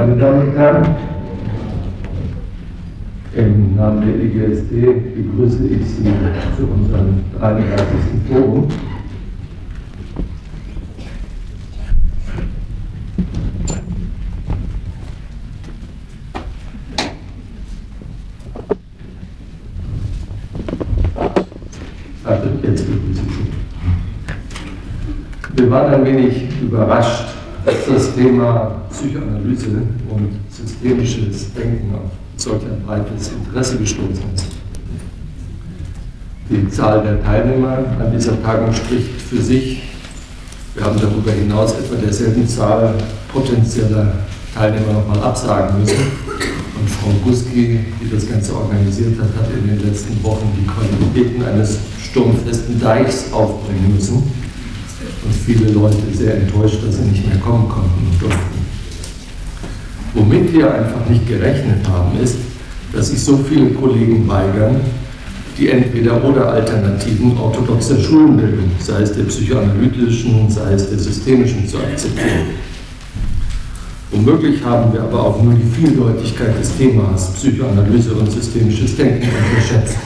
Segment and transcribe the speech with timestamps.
[0.00, 0.96] Meine Damen und Herren,
[3.34, 6.10] im Namen der IGSD begrüße ich Sie
[6.56, 7.76] zu unserem 33.
[8.26, 8.66] Forum.
[22.24, 23.34] Also jetzt begrüße ich
[25.56, 25.62] Sie.
[25.62, 33.32] Wir waren ein wenig überrascht, das Thema Psychoanalyse und systemisches Denken auf solch ein breites
[33.32, 34.46] Interesse gestoßen ist.
[36.48, 39.82] Die Zahl der Teilnehmer an dieser Tagung spricht für sich.
[40.74, 42.94] Wir haben darüber hinaus etwa derselben Zahl
[43.32, 44.14] potenzieller
[44.54, 45.98] Teilnehmer nochmal absagen müssen.
[46.80, 51.44] Und Frau Guski, die das Ganze organisiert hat, hat in den letzten Wochen die Qualitäten
[51.44, 54.22] eines sturmfesten Deichs aufbringen müssen.
[55.24, 58.60] Und viele Leute sehr enttäuscht, dass sie nicht mehr kommen konnten und durften.
[60.14, 62.36] Womit wir einfach nicht gerechnet haben, ist,
[62.92, 64.80] dass sich so viele Kollegen weigern,
[65.58, 71.78] die entweder oder Alternativen orthodoxer Schulenbildung, sei es der psychoanalytischen, sei es der systemischen, zu
[71.78, 72.48] akzeptieren.
[74.10, 79.96] Womöglich haben wir aber auch nur die Vieldeutigkeit des Themas Psychoanalyse und systemisches Denken unterschätzt.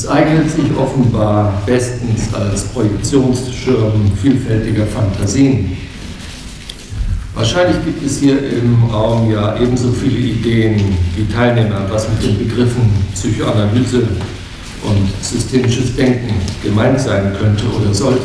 [0.00, 5.76] Es eignet sich offenbar bestens als Projektionsschirm vielfältiger Fantasien
[7.34, 12.38] Wahrscheinlich gibt es hier im Raum ja ebenso viele Ideen wie Teilnehmer, was mit den
[12.38, 13.98] Begriffen Psychoanalyse
[14.84, 16.32] und systemisches Denken
[16.64, 18.22] gemeint sein könnte oder sollte.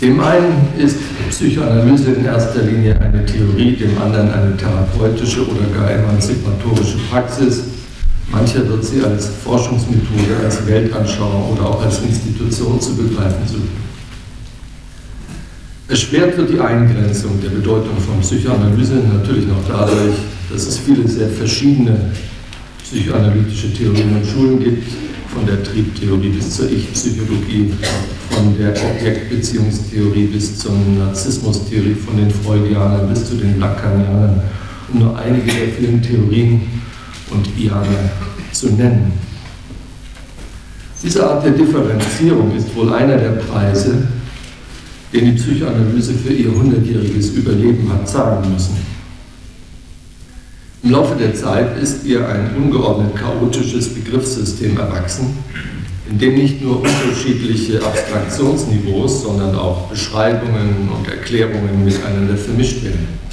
[0.00, 0.98] Dem einen ist
[1.30, 7.75] Psychoanalyse in erster Linie eine Theorie, dem anderen eine therapeutische oder gar emanzipatorische Praxis.
[8.36, 13.86] Mancher wird sie als Forschungsmethode, als Weltanschauung oder auch als Institution zu begreifen suchen.
[15.88, 20.16] Erschwert wird die Eingrenzung der Bedeutung von Psychoanalyse natürlich noch dadurch,
[20.52, 22.10] dass es viele sehr verschiedene
[22.82, 24.86] psychoanalytische Theorien und Schulen gibt,
[25.32, 27.72] von der Triebtheorie bis zur Ich-Psychologie,
[28.30, 34.42] von der Objektbeziehungstheorie bis zur Narzissmustheorie, von den Freudianern bis zu den Lacanianern,
[34.92, 36.76] um nur einige der vielen Theorien
[37.30, 38.10] und Iane
[38.52, 39.12] zu nennen.
[41.02, 44.08] Diese Art der Differenzierung ist wohl einer der Preise,
[45.12, 48.76] den die Psychoanalyse für ihr hundertjähriges Überleben hat zahlen müssen.
[50.82, 55.36] Im Laufe der Zeit ist ihr ein ungeordnet chaotisches Begriffssystem erwachsen,
[56.08, 63.25] in dem nicht nur unterschiedliche Abstraktionsniveaus, sondern auch Beschreibungen und Erklärungen miteinander vermischt werden.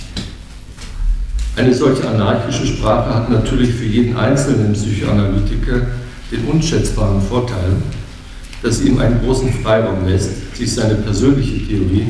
[1.55, 5.81] Eine solche anarchische Sprache hat natürlich für jeden einzelnen Psychoanalytiker
[6.31, 7.73] den unschätzbaren Vorteil,
[8.63, 12.07] dass sie ihm einen großen Freiraum lässt, sich seine persönliche Theorie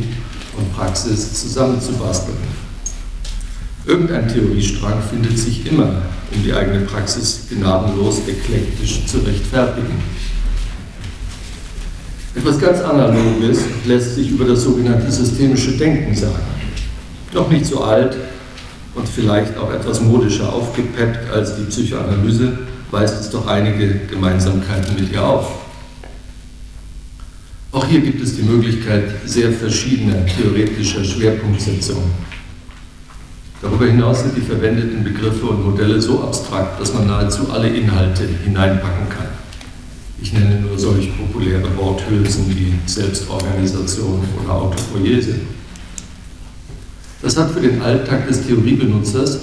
[0.57, 2.37] und Praxis zusammenzubasteln.
[3.85, 10.01] Irgendein Theoriestrang findet sich immer, um die eigene Praxis gnadenlos eklektisch zu rechtfertigen.
[12.33, 16.33] Etwas ganz Analoges lässt sich über das sogenannte systemische Denken sagen.
[17.33, 18.15] Noch nicht so alt
[18.95, 22.59] und vielleicht auch etwas modischer aufgepeppt als die Psychoanalyse,
[22.91, 25.47] weist es doch einige Gemeinsamkeiten mit ihr auf.
[27.71, 32.11] Auch hier gibt es die Möglichkeit sehr verschiedener theoretischer Schwerpunktsetzungen.
[33.63, 38.27] Darüber hinaus sind die verwendeten Begriffe und Modelle so abstrakt, dass man nahezu alle Inhalte
[38.43, 39.27] hineinpacken kann.
[40.21, 45.35] Ich nenne nur solch populäre Worthülsen wie Selbstorganisation oder Autopoiese.
[47.23, 49.39] Das hat für den Alltag des Theoriebenutzers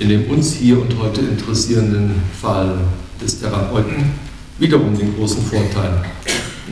[0.00, 2.78] in dem uns hier und heute interessierenden Fall
[3.22, 4.12] des Therapeuten
[4.58, 6.02] wiederum den großen Vorteil,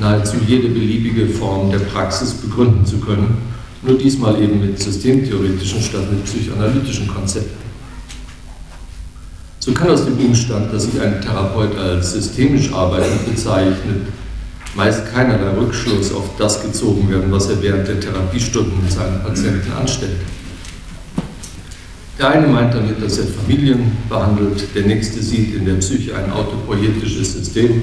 [0.01, 3.37] nahezu jede beliebige Form der Praxis begründen zu können,
[3.83, 7.69] nur diesmal eben mit systemtheoretischen statt mit psychoanalytischen Konzepten.
[9.59, 14.07] So kann aus dem Umstand, dass sich ein Therapeut als systemisch arbeitend bezeichnet,
[14.79, 19.73] meist keinerlei Rückschluss auf das gezogen werden, was er während der Therapiestunden mit seinen Patienten
[19.73, 20.21] anstellt.
[22.17, 26.31] Der eine meint damit, dass er Familien behandelt, der nächste sieht in der Psyche ein
[26.31, 27.83] autopoietisches System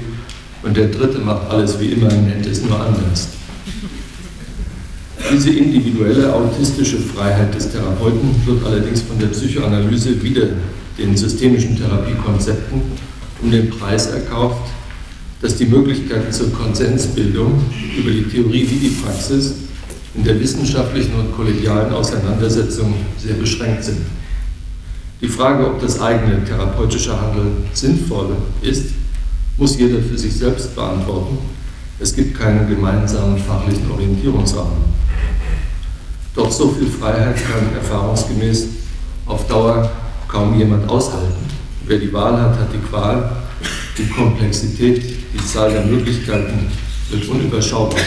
[0.62, 3.28] und der dritte macht alles wie immer, nennt es nur anders.
[5.30, 10.46] Diese individuelle autistische Freiheit des Therapeuten wird allerdings von der Psychoanalyse wieder
[10.96, 12.80] den systemischen Therapiekonzepten
[13.42, 14.70] um den Preis erkauft,
[15.42, 17.60] dass die Möglichkeiten zur Konsensbildung
[17.96, 19.54] über die Theorie wie die Praxis
[20.14, 23.98] in der wissenschaftlichen und kollegialen Auseinandersetzung sehr beschränkt sind.
[25.20, 28.90] Die Frage, ob das eigene therapeutische Handeln sinnvoll ist,
[29.58, 31.38] muss jeder für sich selbst beantworten.
[31.98, 34.84] Es gibt keinen gemeinsamen fachlichen Orientierungsrahmen.
[36.34, 38.68] Doch so viel Freiheit kann erfahrungsgemäß
[39.24, 39.90] auf Dauer
[40.28, 41.46] kaum jemand aushalten.
[41.86, 43.45] Wer die Wahl hat, hat die Qual.
[43.98, 46.66] Die Komplexität, die Zahl der Möglichkeiten
[47.10, 48.00] wird unüberschaubar.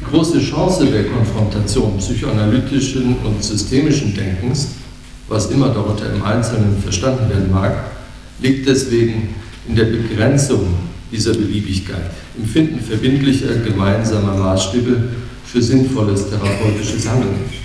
[0.00, 4.68] Die große Chance der Konfrontation psychoanalytischen und systemischen Denkens,
[5.28, 7.84] was immer darunter im Einzelnen verstanden werden mag,
[8.40, 9.34] liegt deswegen
[9.68, 10.74] in der Begrenzung
[11.12, 15.10] dieser Beliebigkeit, im Finden verbindlicher gemeinsamer Maßstäbe
[15.44, 17.59] für sinnvolles therapeutisches Handeln.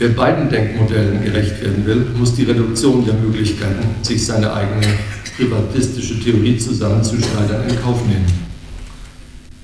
[0.00, 4.86] Wer beiden Denkmodellen gerecht werden will, muss die Reduktion der Möglichkeiten, sich seine eigene
[5.36, 8.24] privatistische Theorie zusammenzuschneidern, in Kauf nehmen.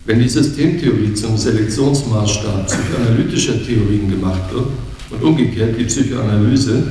[0.04, 4.66] Wenn die Systemtheorie zum Selektionsmaßstab psychoanalytischer Theorien gemacht wird
[5.10, 6.82] und umgekehrt die Psychoanalyse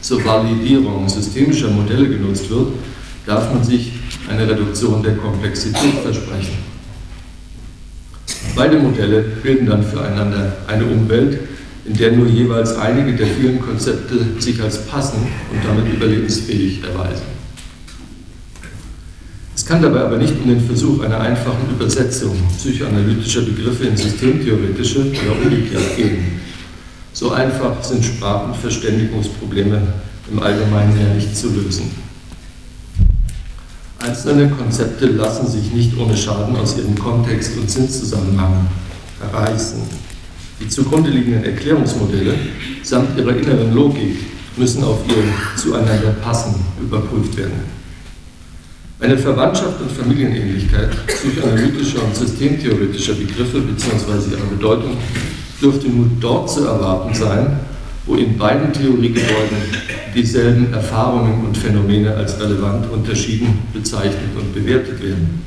[0.00, 2.68] zur Validierung systemischer Modelle genutzt wird,
[3.26, 3.94] darf man sich
[4.30, 6.54] eine Reduktion der Komplexität versprechen.
[8.54, 11.40] Beide Modelle bilden dann füreinander eine Umwelt,
[11.84, 17.32] in der nur jeweils einige der vielen Konzepte sich als passend und damit überlebensfähig erweisen.
[19.54, 25.00] Es kann dabei aber nicht um den Versuch einer einfachen Übersetzung psychoanalytischer Begriffe in systemtheoretische
[25.00, 26.40] oder umgekehrt gehen.
[27.12, 29.80] So einfach sind Sprach- und Verständigungsprobleme
[30.30, 31.90] im Allgemeinen ja nicht zu lösen.
[33.98, 38.66] Einzelne Konzepte lassen sich nicht ohne Schaden aus ihrem Kontext und Sinnzusammenhang
[39.20, 39.80] erreißen.
[40.62, 42.34] Die zugrunde liegenden Erklärungsmodelle
[42.84, 44.16] samt ihrer inneren Logik
[44.56, 45.24] müssen auf ihr
[45.60, 47.82] zueinander passen überprüft werden.
[49.00, 54.30] Eine Verwandtschaft und Familienähnlichkeit psychoanalytischer und systemtheoretischer Begriffe bzw.
[54.30, 54.96] ihrer Bedeutung
[55.60, 57.58] dürfte nur dort zu erwarten sein,
[58.06, 59.56] wo in beiden Theoriegebäuden
[60.14, 65.42] dieselben Erfahrungen und Phänomene als relevant unterschieden, bezeichnet und bewertet werden.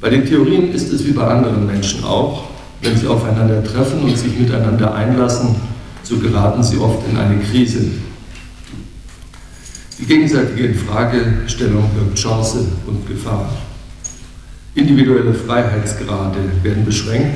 [0.00, 4.16] Bei den Theorien ist es wie bei anderen Menschen auch, wenn sie aufeinander treffen und
[4.16, 5.56] sich miteinander einlassen,
[6.02, 7.84] so geraten sie oft in eine Krise.
[9.98, 13.48] Die gegenseitige Infragestellung birgt Chance und Gefahr.
[14.74, 17.34] Individuelle Freiheitsgrade werden beschränkt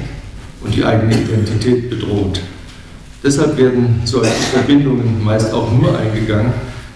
[0.61, 2.41] und die eigene Identität bedroht.
[3.23, 6.53] Deshalb werden solche Verbindungen meist auch nur eingegangen,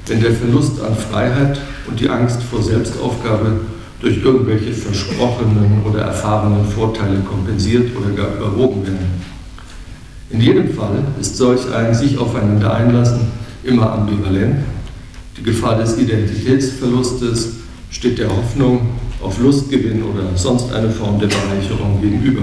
[0.06, 3.60] wenn der Verlust an Freiheit und die Angst vor Selbstaufgabe
[4.04, 9.24] durch irgendwelche versprochenen oder erfahrenen Vorteile kompensiert oder gar überwogen werden.
[10.28, 13.20] In jedem Fall ist solch ein sich aufeinander einlassen
[13.62, 14.56] immer ambivalent.
[15.38, 17.54] Die Gefahr des Identitätsverlustes
[17.90, 18.90] steht der Hoffnung
[19.22, 22.42] auf Lustgewinn oder sonst eine Form der Bereicherung gegenüber.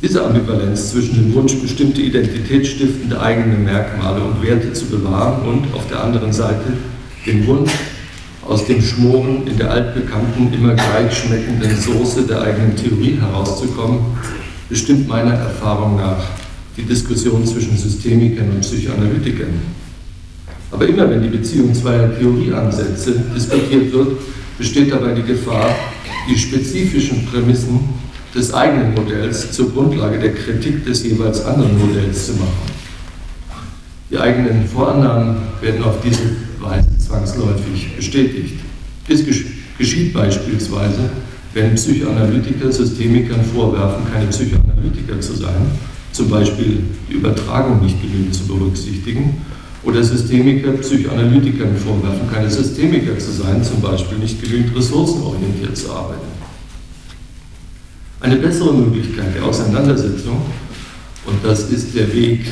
[0.00, 5.86] Diese Ambivalenz zwischen dem Wunsch, bestimmte identitätsstiftende eigene Merkmale und Werte zu bewahren und auf
[5.88, 6.72] der anderen Seite
[7.26, 7.72] den Wunsch,
[8.50, 14.00] aus dem Schmoren in der altbekannten, immer gleich schmeckenden Soße der eigenen Theorie herauszukommen,
[14.68, 16.18] bestimmt meiner Erfahrung nach
[16.76, 19.54] die Diskussion zwischen Systemikern und Psychoanalytikern.
[20.72, 24.18] Aber immer wenn die Beziehung zweier Theorieansätze diskutiert wird,
[24.58, 25.72] besteht dabei die Gefahr,
[26.28, 27.78] die spezifischen Prämissen
[28.34, 32.70] des eigenen Modells zur Grundlage der Kritik des jeweils anderen Modells zu machen.
[34.10, 36.22] Die eigenen Vorannahmen werden auf diese
[36.58, 38.60] Weise zwangsläufig bestätigt.
[39.08, 39.24] Dies
[39.78, 41.10] geschieht beispielsweise,
[41.52, 45.66] wenn Psychoanalytiker Systemikern vorwerfen, keine Psychoanalytiker zu sein,
[46.12, 49.42] zum Beispiel die Übertragung nicht genügend zu berücksichtigen,
[49.82, 56.28] oder Systemiker Psychoanalytikern vorwerfen, keine Systemiker zu sein, zum Beispiel nicht genügend ressourcenorientiert zu arbeiten.
[58.20, 60.42] Eine bessere Möglichkeit der Auseinandersetzung,
[61.26, 62.46] und das ist der Weg,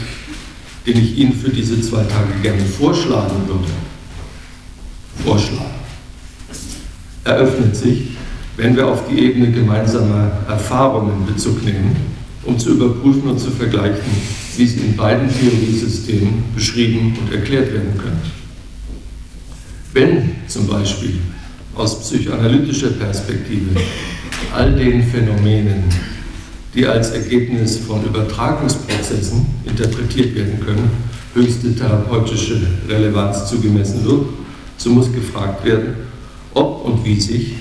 [0.86, 3.68] den ich Ihnen für diese zwei Tage gerne vorschlagen würde,
[5.24, 5.70] vorschlagen,
[7.24, 8.08] eröffnet sich,
[8.56, 11.96] wenn wir auf die Ebene gemeinsamer Erfahrungen Bezug nehmen,
[12.44, 14.10] um zu überprüfen und zu vergleichen,
[14.56, 18.20] wie sie in beiden Theoriesystemen beschrieben und erklärt werden können.
[19.92, 21.18] Wenn zum Beispiel
[21.74, 23.80] aus psychoanalytischer Perspektive
[24.54, 25.84] all den Phänomenen,
[26.74, 30.90] die als Ergebnis von Übertragungsprozessen interpretiert werden können,
[31.34, 34.26] höchste therapeutische Relevanz zugemessen wird,
[34.78, 35.94] so muss gefragt werden,
[36.54, 37.54] ob und wie sich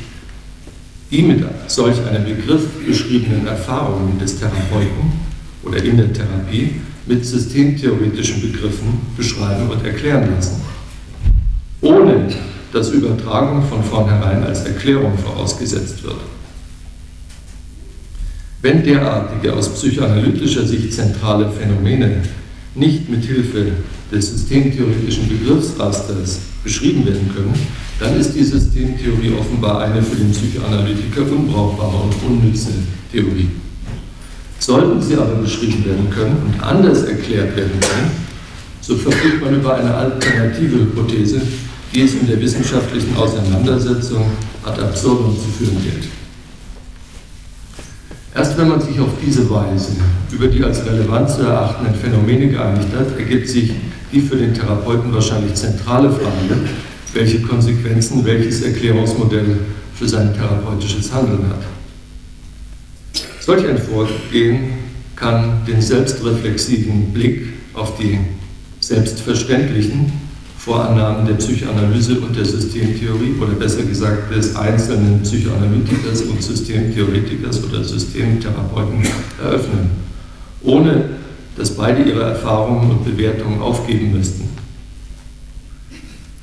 [1.12, 5.12] die mit solch einem Begriff beschriebenen Erfahrungen des Therapeuten
[5.64, 10.62] oder in der Therapie mit systemtheoretischen Begriffen beschreiben und erklären lassen,
[11.82, 12.28] ohne
[12.74, 16.18] dass Übertragung von vornherein als Erklärung vorausgesetzt wird.
[18.62, 22.24] Wenn derartige aus psychoanalytischer Sicht zentrale Phänomene
[22.76, 23.72] nicht mit Hilfe
[24.12, 27.54] des systemtheoretischen Begriffsrasters beschrieben werden können,
[27.98, 32.72] dann ist die Systemtheorie offenbar eine für den Psychoanalytiker unbrauchbare und unnütze
[33.10, 33.50] Theorie.
[34.60, 38.12] Sollten sie aber beschrieben werden können und anders erklärt werden können,
[38.82, 41.42] so verfügt man über eine alternative Hypothese,
[41.94, 44.26] die es in der wissenschaftlichen Auseinandersetzung
[44.64, 46.10] ad absurdum zu führen gilt.
[48.36, 49.94] Erst wenn man sich auf diese Weise
[50.32, 53.72] über die als relevant zu erachtenden Phänomene geeinigt hat, ergibt sich
[54.12, 56.58] die für den Therapeuten wahrscheinlich zentrale Frage,
[57.14, 59.58] welche Konsequenzen welches Erklärungsmodell
[59.96, 61.64] für sein therapeutisches Handeln hat.
[63.40, 64.74] Solch ein Vorgehen
[65.16, 68.20] kann den selbstreflexiven Blick auf die
[68.80, 70.12] selbstverständlichen
[70.58, 77.84] Vorannahmen der Psychoanalyse und der Systemtheorie oder besser gesagt des einzelnen Psychoanalytikers und Systemtheoretikers oder
[77.84, 79.08] Systemtherapeuten
[79.42, 79.92] eröffnen,
[80.64, 81.06] ohne
[81.58, 84.48] dass beide ihre Erfahrungen und Bewertungen aufgeben müssten.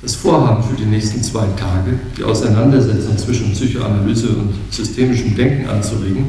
[0.01, 6.25] Das Vorhaben für die nächsten zwei Tage, die Auseinandersetzung zwischen Psychoanalyse und systemischem Denken anzuregen,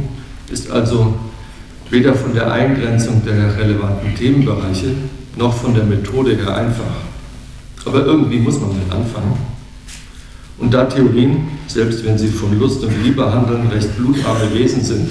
[0.50, 1.14] ist also
[1.90, 4.94] weder von der Eingrenzung der relevanten Themenbereiche
[5.36, 6.84] noch von der Methode her einfach.
[7.84, 9.36] Aber irgendwie muss man mit anfangen.
[10.58, 15.08] Und da Theorien, selbst wenn sie von Lust und Liebe handeln, recht blutarme Wesen sind,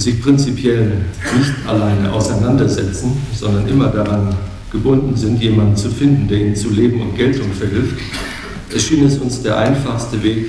[0.00, 0.92] sich prinzipiell
[1.36, 4.34] nicht alleine auseinandersetzen, sondern immer daran
[4.72, 7.96] gebunden sind, jemanden zu finden, der ihnen zu Leben und Geltung verhilft,
[8.72, 10.46] erschien es uns der einfachste Weg,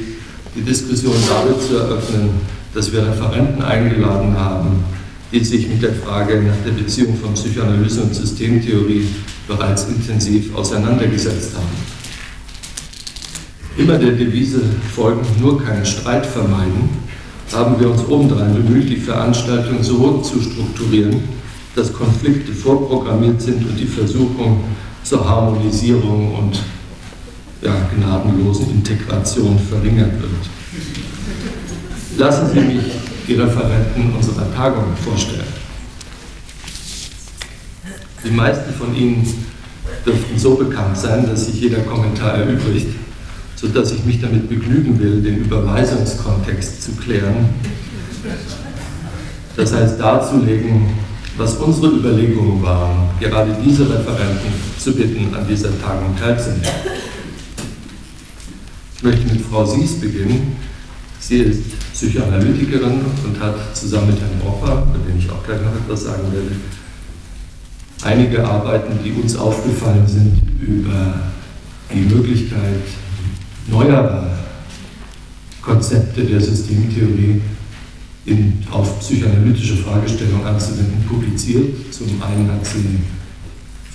[0.56, 2.30] die Diskussion damit zu eröffnen,
[2.74, 4.84] dass wir Referenten eingeladen haben,
[5.32, 9.08] die sich mit der Frage nach der Beziehung von Psychoanalyse und Systemtheorie
[9.48, 11.92] bereits intensiv auseinandergesetzt haben.
[13.78, 14.62] Immer der Devise
[14.94, 16.90] folgen, nur keinen Streit vermeiden,
[17.54, 21.22] haben wir uns obendrein bemüht, die Veranstaltung so zu strukturieren,
[21.76, 24.64] dass Konflikte vorprogrammiert sind und die Versuchung
[25.04, 26.60] zur Harmonisierung und
[27.62, 30.32] ja, gnadenlosen Integration verringert wird.
[32.18, 32.84] Lassen Sie mich
[33.28, 35.62] die Referenten unserer Tagung vorstellen.
[38.24, 39.28] Die meisten von Ihnen
[40.06, 42.96] dürften so bekannt sein, dass sich jeder Kommentar erübrigt,
[43.62, 47.50] sodass ich mich damit begnügen will, den Überweisungskontext zu klären.
[49.56, 50.90] Das heißt darzulegen,
[51.38, 56.66] was unsere Überlegungen waren, gerade diese Referenten zu bitten, an dieser Tagung teilzunehmen.
[58.98, 60.56] Ich möchte mit Frau Sies beginnen.
[61.20, 61.62] Sie ist
[61.94, 66.24] Psychoanalytikerin und hat zusammen mit Herrn Bropper, über den ich auch gleich noch etwas sagen
[66.32, 66.56] werde,
[68.04, 71.14] einige Arbeiten, die uns aufgefallen sind, über
[71.94, 72.82] die Möglichkeit
[73.72, 74.28] neuerer
[75.62, 77.42] Konzepte der Systemtheorie
[78.26, 81.92] in, auf psychoanalytische Fragestellungen anzuwenden, publiziert.
[81.92, 83.00] Zum einen hat sie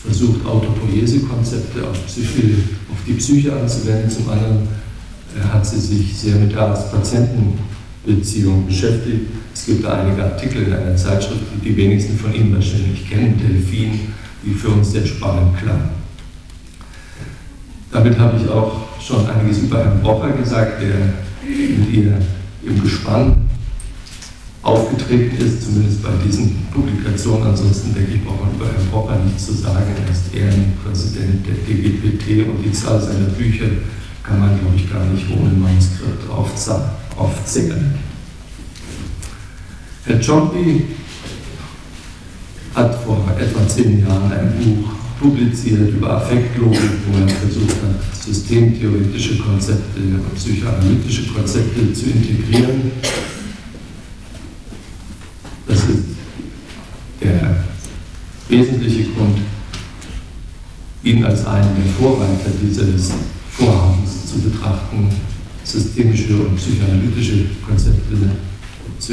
[0.03, 4.69] versucht, Autopoiese-Konzepte auf, auf die Psyche anzuwenden, zum anderen
[5.37, 9.27] äh, hat sie sich sehr mit der Arzt-Patienten-Beziehung beschäftigt.
[9.55, 13.39] Es gibt da einige Artikel in einer Zeitschrift, die die wenigsten von Ihnen wahrscheinlich kennen,
[13.39, 14.01] Delphin,
[14.45, 15.91] die für uns sehr spannend klang.
[17.91, 20.97] Damit habe ich auch schon einiges über Herrn Brocher gesagt, der
[21.47, 22.19] mit ihr
[22.65, 23.49] im Gespann
[24.63, 27.47] aufgetreten ist, zumindest bei diesen Publikationen.
[27.47, 29.95] Ansonsten denke ich, braucht man über Herrn Brocher nichts zu sagen.
[30.05, 33.67] Er ist Ehrenpräsident der DGPT und die Zahl seiner Bücher
[34.25, 36.29] kann man, glaube ich, gar nicht ohne Manuskript
[37.17, 37.95] aufzählen.
[40.05, 40.85] Herr Ciompi
[42.75, 49.39] hat vor etwa zehn Jahren ein Buch publiziert über Affektlogik, wo er versucht hat, systemtheoretische
[49.39, 52.93] Konzepte und psychoanalytische Konzepte zu integrieren.
[55.67, 56.05] Das ist
[57.21, 57.65] der
[58.49, 59.39] wesentliche Grund,
[61.03, 63.13] ihn als einen der Vorreiter dieses
[63.51, 65.09] Vorhabens zu betrachten,
[65.65, 68.17] systemische und psychoanalytische Konzepte
[68.99, 69.13] zu,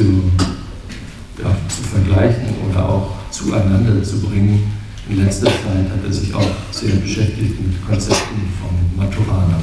[1.42, 4.83] ja, zu vergleichen oder auch zueinander zu bringen.
[5.10, 9.60] In letzter Zeit hat er sich auch sehr beschäftigt mit Konzepten von Maturana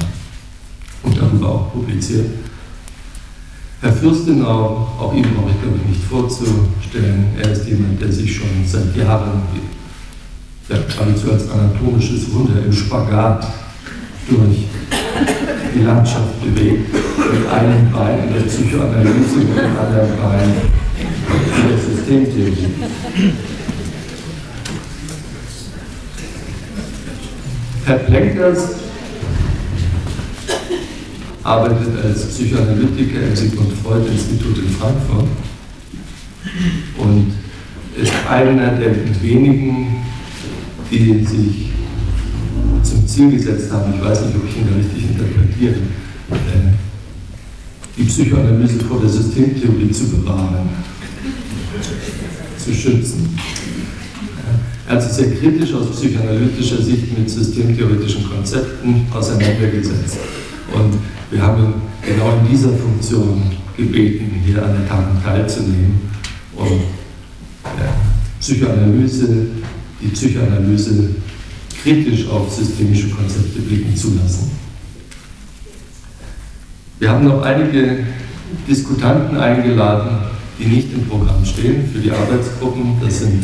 [1.03, 2.27] und darüber auch publiziert.
[3.81, 8.35] Herr Fürstenau, auch ihn brauche ich glaube ich nicht vorzustellen, er ist jemand, der sich
[8.35, 9.41] schon seit Jahren
[10.69, 13.47] ja, geradezu als anatomisches Wunder im Spagat
[14.29, 14.67] durch
[15.73, 20.53] die Landschaft bewegt, mit einem Bein in der Psychoanalyse und dem anderen Bein
[20.99, 22.67] in der Systemtheorie.
[27.85, 28.75] Herr Plenkers
[31.43, 35.27] arbeitet als Psychoanalytiker im Sigmund Freud Institut in Frankfurt
[36.97, 37.33] und
[37.99, 40.03] ist einer der wenigen,
[40.91, 41.71] die sich
[42.83, 45.75] zum Ziel gesetzt haben, ich weiß nicht, ob ich ihn da richtig interpretiere,
[46.31, 46.71] äh,
[47.97, 50.69] die Psychoanalyse vor der Systemtheorie zu bewahren.
[52.63, 53.35] zu schützen.
[54.99, 60.17] Sich sehr kritisch aus psychoanalytischer Sicht mit systemtheoretischen Konzepten auseinandergesetzt.
[60.73, 60.97] Und
[61.31, 61.73] wir haben ihn
[62.05, 63.41] genau in dieser Funktion
[63.77, 66.01] gebeten, hier an der Tagung teilzunehmen
[66.55, 66.81] und
[67.63, 67.93] ja,
[68.39, 69.47] Psychoanalyse,
[70.01, 71.15] die Psychoanalyse
[71.81, 74.51] kritisch auf systemische Konzepte blicken zu lassen.
[76.99, 78.05] Wir haben noch einige
[78.67, 80.17] Diskutanten eingeladen,
[80.59, 82.95] die nicht im Programm stehen für die Arbeitsgruppen.
[83.01, 83.43] Das sind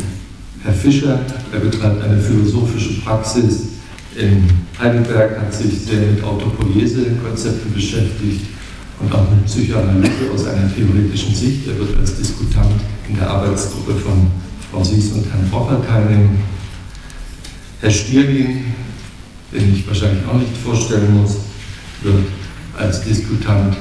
[0.64, 1.20] Herr Fischer,
[1.52, 3.68] er betreibt eine philosophische Praxis
[4.16, 4.44] in
[4.78, 8.46] Heidelberg, hat sich sehr mit Autopoiese-Konzepten beschäftigt
[9.00, 11.68] und auch mit Psychoanalyse aus einer theoretischen Sicht.
[11.68, 14.26] Er wird als Diskutant in der Arbeitsgruppe von
[14.70, 16.40] Frau Sies und Herrn Brocher teilnehmen.
[17.80, 18.64] Herr Stierlin,
[19.52, 21.36] den ich wahrscheinlich auch nicht vorstellen muss,
[22.02, 22.24] wird
[22.76, 23.76] als Diskutant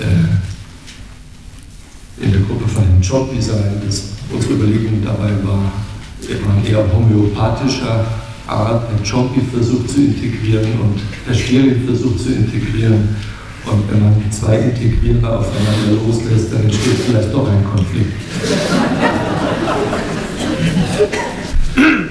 [0.00, 0.34] äh,
[2.24, 3.82] in der Gruppe von Herrn Choppy sein.
[3.84, 5.72] Das, unsere Überlegung dabei war,
[6.30, 8.04] waren eher homöopathischer
[8.46, 8.82] Art.
[8.88, 13.16] Herr Choppy versucht zu integrieren und Herr Stierlin versucht zu integrieren.
[13.66, 18.12] Und wenn man die zwei Integrierer aufeinander loslässt, dann entsteht vielleicht doch ein Konflikt.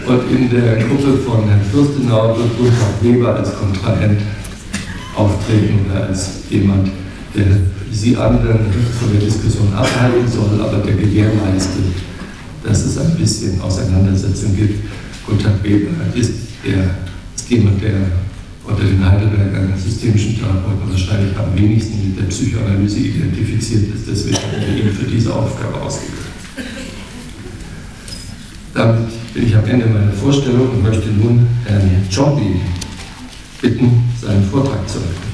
[0.06, 4.20] Und in der Gruppe von Herrn Fürstenau wird Gunther Weber als Kontrahent
[5.16, 6.90] auftreten oder als jemand,
[7.36, 7.46] der
[7.92, 8.60] Sie anderen
[9.00, 11.84] von der Diskussion abhalten soll, aber der gewährleistet,
[12.64, 14.84] dass es ein bisschen Auseinandersetzung gibt.
[15.26, 16.34] Gunther Weber ist,
[16.66, 16.96] der,
[17.36, 17.94] ist jemand, der
[18.66, 24.08] unter den Heidelbergern systemischen Therapeuten wahrscheinlich am wenigsten mit der Psychoanalyse identifiziert ist.
[24.10, 26.14] Deswegen haben wir ihn für diese Aufgabe ausgewählt.
[28.74, 32.62] Damit bin ich am Ende meiner Vorstellung und möchte nun Herrn Chombi
[33.62, 35.33] bitten, seinen Vortrag zu halten.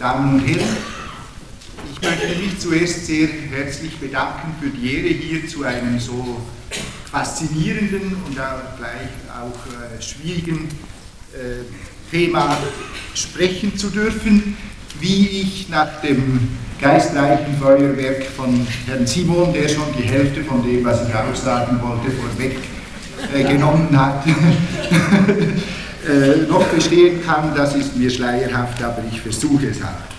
[0.00, 0.76] Damen und Herren,
[1.92, 6.40] ich möchte mich zuerst sehr herzlich bedanken für die Ehre, hier zu einem so
[7.12, 10.68] faszinierenden und auch gleich auch äh, schwierigen
[11.32, 11.62] äh,
[12.10, 12.58] Thema
[13.14, 14.56] sprechen zu dürfen,
[14.98, 16.48] wie ich nach dem
[16.80, 21.80] geistreichen Feuerwerk von Herrn Simon, der schon die Hälfte von dem, was ich auch sagen
[21.80, 22.58] wollte, vorweg
[23.32, 24.24] äh, hat,
[26.08, 30.16] äh, noch bestehen kann, das ist mir schleierhaft, aber ich versuche es halt.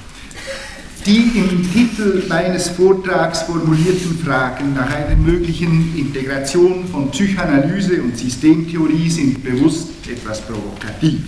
[1.06, 9.10] Die im Titel meines Vortrags formulierten Fragen nach einer möglichen Integration von Psychoanalyse und Systemtheorie
[9.10, 11.21] sind bewusst etwas provokativ.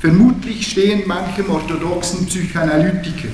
[0.00, 3.28] Vermutlich stehen manchem orthodoxen Psychoanalytiker,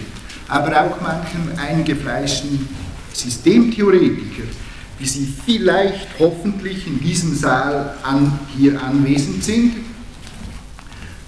[0.48, 2.68] aber auch manchem eingefleischten
[3.14, 4.44] Systemtheoretiker,
[4.98, 9.76] wie sie vielleicht hoffentlich in diesem Saal an, hier anwesend sind,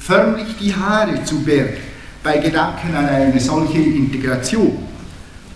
[0.07, 1.79] förmlich die Haare zu Berg
[2.23, 4.79] bei Gedanken an eine solche Integration.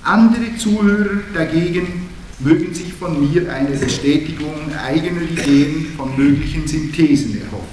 [0.03, 2.09] Andere Zuhörer dagegen
[2.41, 7.67] mögen sich von mir eine Bestätigung eigener Ideen von möglichen Synthesen erhoffen.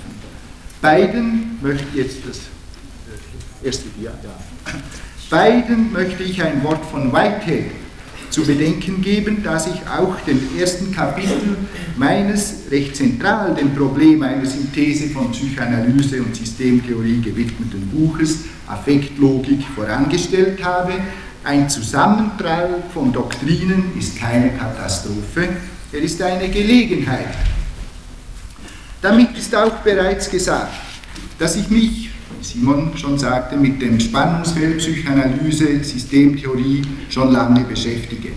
[0.81, 2.37] Beiden möchte jetzt das
[3.63, 3.85] äh, erste.
[5.29, 7.71] Beiden möchte ich ein Wort von Whitehead
[8.29, 11.55] zu bedenken geben, dass ich auch dem ersten Kapitel
[11.97, 20.63] meines recht zentral dem Problem einer Synthese von Psychoanalyse und Systemtheorie gewidmeten Buches Affektlogik vorangestellt
[20.63, 20.93] habe.
[21.43, 25.47] Ein Zusammenprall von Doktrinen ist keine Katastrophe,
[25.91, 27.33] er ist eine Gelegenheit.
[29.01, 30.73] Damit ist auch bereits gesagt,
[31.39, 32.06] dass ich mich
[32.41, 38.29] Simon schon sagte, mit dem Spannungsfeld Psychoanalyse, Systemtheorie schon lange beschäftige.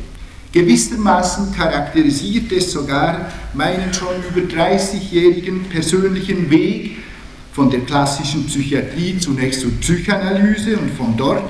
[0.52, 6.96] Gewissermaßen charakterisiert es sogar meinen schon über 30-jährigen persönlichen Weg
[7.52, 11.44] von der klassischen Psychiatrie zunächst zur Psychoanalyse und von dort,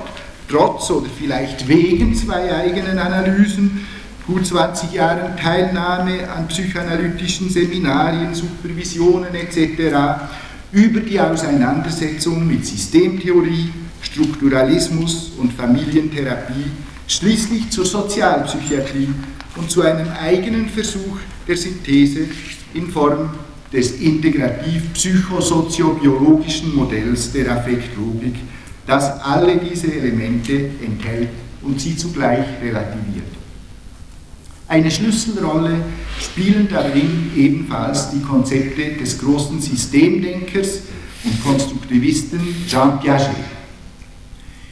[0.47, 3.85] trotz oder vielleicht wegen zwei eigenen Analysen,
[4.27, 10.29] gut 20 Jahren Teilnahme an psychoanalytischen Seminarien, Supervisionen etc.,
[10.71, 16.71] über die Auseinandersetzung mit Systemtheorie, Strukturalismus und Familientherapie,
[17.07, 19.09] schließlich zur Sozialpsychiatrie
[19.57, 22.27] und zu einem eigenen Versuch der Synthese
[22.73, 23.31] in Form
[23.73, 28.35] des integrativ-psychosoziobiologischen Modells der Affektlogik,
[28.87, 31.29] das alle diese Elemente enthält
[31.61, 33.40] und sie zugleich relativiert.
[34.71, 35.83] Eine Schlüsselrolle
[36.17, 40.83] spielen darin ebenfalls die Konzepte des großen Systemdenkers
[41.25, 43.35] und Konstruktivisten Jean Piaget.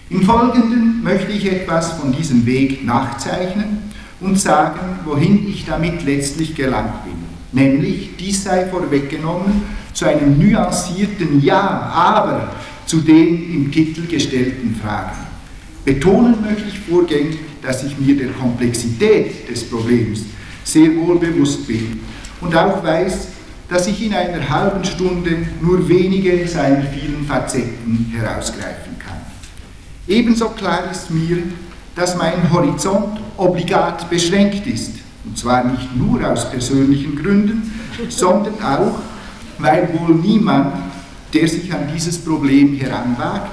[0.10, 6.56] Im Folgenden möchte ich etwas von diesem Weg nachzeichnen und sagen, wohin ich damit letztlich
[6.56, 7.16] gelangt bin.
[7.52, 11.60] Nämlich, dies sei vorweggenommen, zu einem nuancierten Ja,
[11.94, 12.54] aber
[12.86, 15.18] zu den im Titel gestellten Fragen.
[15.84, 20.22] Betonen möchte ich vorgängig, dass ich mir der Komplexität des Problems
[20.64, 22.00] sehr wohl bewusst bin
[22.42, 23.28] und auch weiß,
[23.68, 29.18] dass ich in einer halben Stunde nur wenige seiner vielen Facetten herausgreifen kann.
[30.08, 31.38] Ebenso klar ist mir,
[31.96, 34.94] dass mein Horizont obligat beschränkt ist,
[35.26, 37.72] und zwar nicht nur aus persönlichen Gründen,
[38.10, 39.00] sondern auch,
[39.60, 40.74] weil wohl niemand,
[41.34, 43.52] der sich an dieses Problem heranwagt,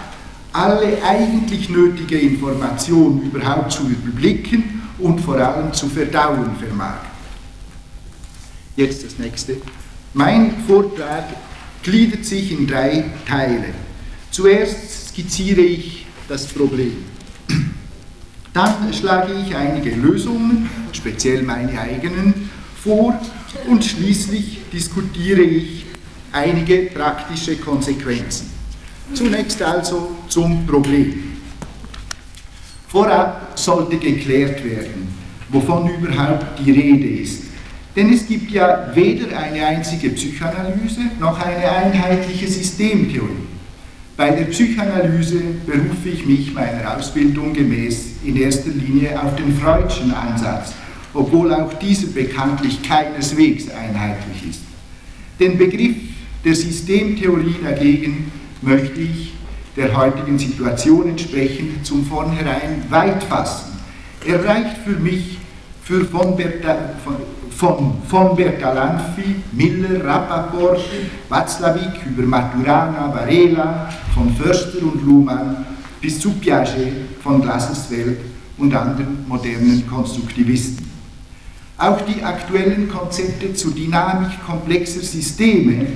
[0.56, 7.00] alle eigentlich nötige Informationen überhaupt zu überblicken und vor allem zu verdauen vermag.
[8.74, 9.58] Jetzt das nächste.
[10.14, 11.24] Mein Vortrag
[11.82, 13.66] gliedert sich in drei Teile.
[14.30, 17.04] Zuerst skizziere ich das Problem.
[18.54, 22.48] Dann schlage ich einige Lösungen, speziell meine eigenen,
[22.82, 23.20] vor
[23.68, 25.84] und schließlich diskutiere ich
[26.32, 28.55] einige praktische Konsequenzen.
[29.14, 31.36] Zunächst also zum Problem.
[32.88, 35.08] Vorab sollte geklärt werden,
[35.48, 37.44] wovon überhaupt die Rede ist.
[37.94, 43.46] Denn es gibt ja weder eine einzige Psychoanalyse noch eine einheitliche Systemtheorie.
[44.16, 50.10] Bei der Psychoanalyse berufe ich mich meiner Ausbildung gemäß in erster Linie auf den Freudschen
[50.12, 50.72] Ansatz,
[51.12, 54.60] obwohl auch dieser bekanntlich keineswegs einheitlich ist.
[55.38, 55.96] Den Begriff
[56.44, 58.30] der Systemtheorie dagegen
[58.62, 59.34] möchte ich
[59.76, 63.78] der heutigen Situation entsprechend zum Vornherein weit fassen.
[64.26, 65.38] Er reicht für mich
[65.82, 67.16] für von, Berta, von,
[67.50, 70.80] von, von Bertalanffy, Miller, Rappaport,
[71.28, 75.64] Watzlawick über Maturana, Varela, von Förster und Luhmann
[76.00, 76.92] bis zu Piaget
[77.22, 78.18] von Glasensfeld
[78.58, 80.90] und anderen modernen Konstruktivisten.
[81.78, 85.86] Auch die aktuellen Konzepte zur Dynamik komplexer Systeme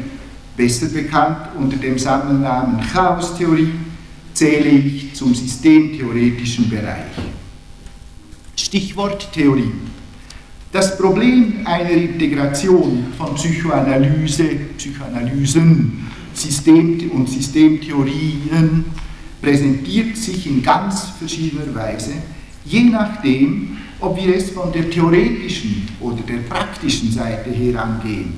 [0.56, 3.72] besser bekannt unter dem Sammelnamen Chaostheorie,
[4.34, 7.12] zähle ich zum systemtheoretischen Bereich.
[8.56, 9.72] Stichwort Theorie.
[10.72, 14.44] Das Problem einer Integration von Psychoanalyse,
[14.76, 18.84] Psychoanalysen System und Systemtheorien
[19.42, 22.12] präsentiert sich in ganz verschiedener Weise,
[22.64, 28.34] je nachdem, ob wir es von der theoretischen oder der praktischen Seite her angehen.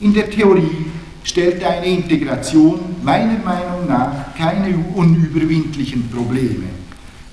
[0.00, 0.86] In der Theorie
[1.24, 6.64] stellt eine Integration meiner Meinung nach keine unüberwindlichen Probleme.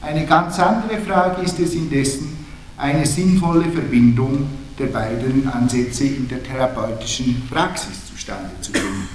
[0.02, 2.36] Eine ganz andere Frage ist es indessen,
[2.78, 9.08] eine sinnvolle Verbindung der beiden Ansätze in der therapeutischen Praxis zustande zu bringen.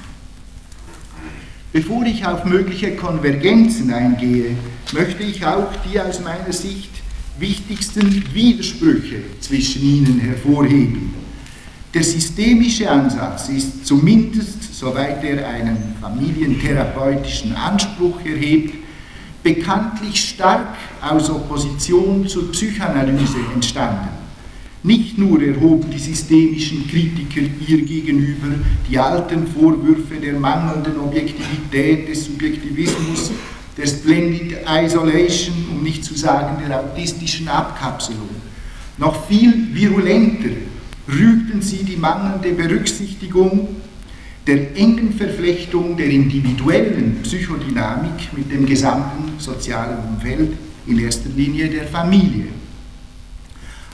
[1.73, 4.57] Bevor ich auf mögliche Konvergenzen eingehe,
[4.93, 6.91] möchte ich auch die aus meiner Sicht
[7.39, 11.20] wichtigsten Widersprüche zwischen ihnen hervorheben.
[11.93, 18.75] Der systemische Ansatz ist zumindest, soweit er einen familientherapeutischen Anspruch erhebt,
[19.43, 24.09] bekanntlich stark aus Opposition zur Psychoanalyse entstanden.
[24.85, 28.49] Nicht nur erhoben die systemischen Kritiker ihr gegenüber
[28.89, 33.33] die alten Vorwürfe der mangelnden Objektivität des Subjektivismus,
[33.77, 38.29] der Splendid Isolation, um nicht zu sagen der autistischen Abkapselung.
[38.97, 40.51] Noch viel virulenter
[41.13, 43.69] rügten sie die mangelnde Berücksichtigung
[44.47, 50.53] der engen Verflechtung der individuellen Psychodynamik mit dem gesamten sozialen Umfeld,
[50.87, 52.47] in erster Linie der Familie.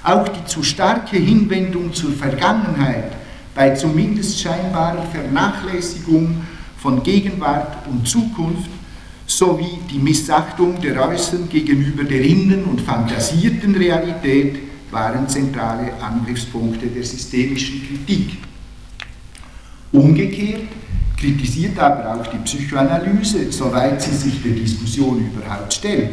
[0.02, 3.12] Auch die zu starke Hinwendung zur Vergangenheit
[3.54, 6.42] bei zumindest scheinbarer Vernachlässigung
[6.78, 8.70] von Gegenwart und Zukunft
[9.26, 17.04] sowie die Missachtung der Äußeren gegenüber der innen- und fantasierten Realität waren zentrale Angriffspunkte der
[17.04, 18.38] systemischen Kritik.
[19.92, 20.68] Umgekehrt
[21.16, 26.10] kritisiert aber auch die Psychoanalyse, soweit sie sich der Diskussion überhaupt stellt,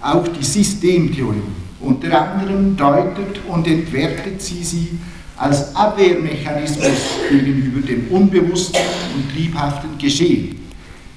[0.00, 1.42] auch die Systemtheorie.
[1.80, 4.88] Unter anderem deutet und entwertet sie sie
[5.36, 8.80] als Abwehrmechanismus gegenüber dem unbewussten
[9.14, 10.56] und triebhaften Geschehen.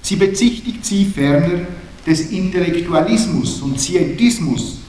[0.02, 1.67] Sie bezichtigt sie ferner
[2.06, 4.80] des Intellektualismus und Scientismus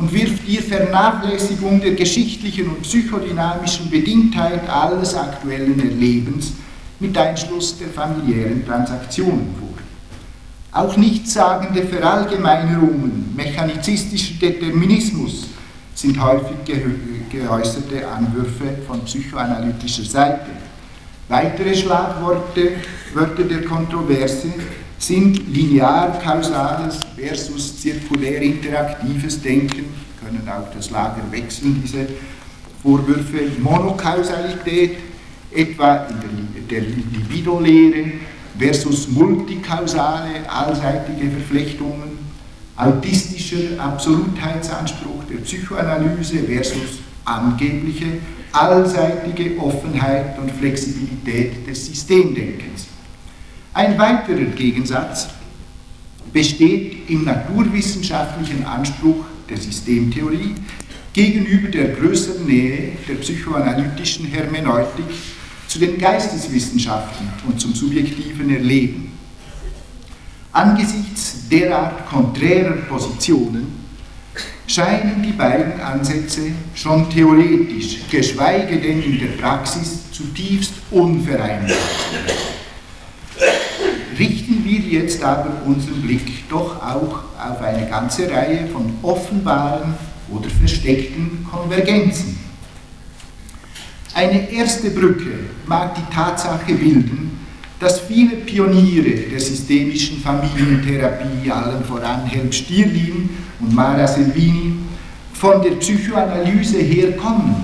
[0.00, 6.52] und wirft ihr Vernachlässigung der geschichtlichen und psychodynamischen Bedingtheit alles aktuellen Erlebens
[6.98, 9.68] mit Einschluss der familiären Transaktionen vor.
[10.72, 15.48] Auch nichtssagende Verallgemeinerungen, mechanizistischer Determinismus,
[15.94, 16.56] sind häufig
[17.30, 20.46] geäußerte Anwürfe von psychoanalytischer Seite.
[21.28, 22.72] Weitere Schlagworte
[23.12, 24.48] Wörter der Kontroverse
[25.00, 29.86] sind linear-kausales versus zirkulär-interaktives Denken,
[30.22, 32.06] können auch das Lager wechseln, diese
[32.82, 34.98] Vorwürfe, Monokausalität,
[35.52, 38.12] etwa in der, der Libido-Lehre,
[38.58, 42.18] versus multikausale, allseitige Verflechtungen,
[42.76, 48.06] autistischer Absolutheitsanspruch der Psychoanalyse versus angebliche
[48.52, 52.89] allseitige Offenheit und Flexibilität des Systemdenkens.
[53.72, 55.28] Ein weiterer Gegensatz
[56.32, 60.54] besteht im naturwissenschaftlichen Anspruch der Systemtheorie
[61.12, 65.06] gegenüber der größeren Nähe der psychoanalytischen Hermeneutik
[65.68, 69.12] zu den Geisteswissenschaften und zum subjektiven Erleben.
[70.52, 73.68] Angesichts derart konträrer Positionen
[74.66, 82.59] scheinen die beiden Ansätze schon theoretisch, geschweige denn in der Praxis, zutiefst unvereinbar zu sein.
[84.70, 89.94] Wir jetzt aber unseren Blick doch auch auf eine ganze Reihe von offenbaren
[90.30, 92.38] oder versteckten Konvergenzen.
[94.14, 97.40] Eine erste Brücke mag die Tatsache bilden,
[97.80, 103.28] dass viele Pioniere der systemischen Familientherapie, allen voran Helm Stierlin
[103.58, 104.74] und Mara Selvini,
[105.32, 107.56] von der Psychoanalyse herkommen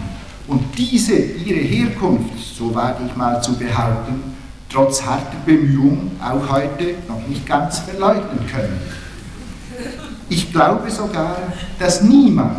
[0.49, 4.36] und diese ihre Herkunft, so wage ich mal zu behaupten,
[4.69, 8.81] trotz harter Bemühungen auch heute noch nicht ganz verleugnen können.
[10.29, 11.37] Ich glaube sogar,
[11.79, 12.57] dass niemand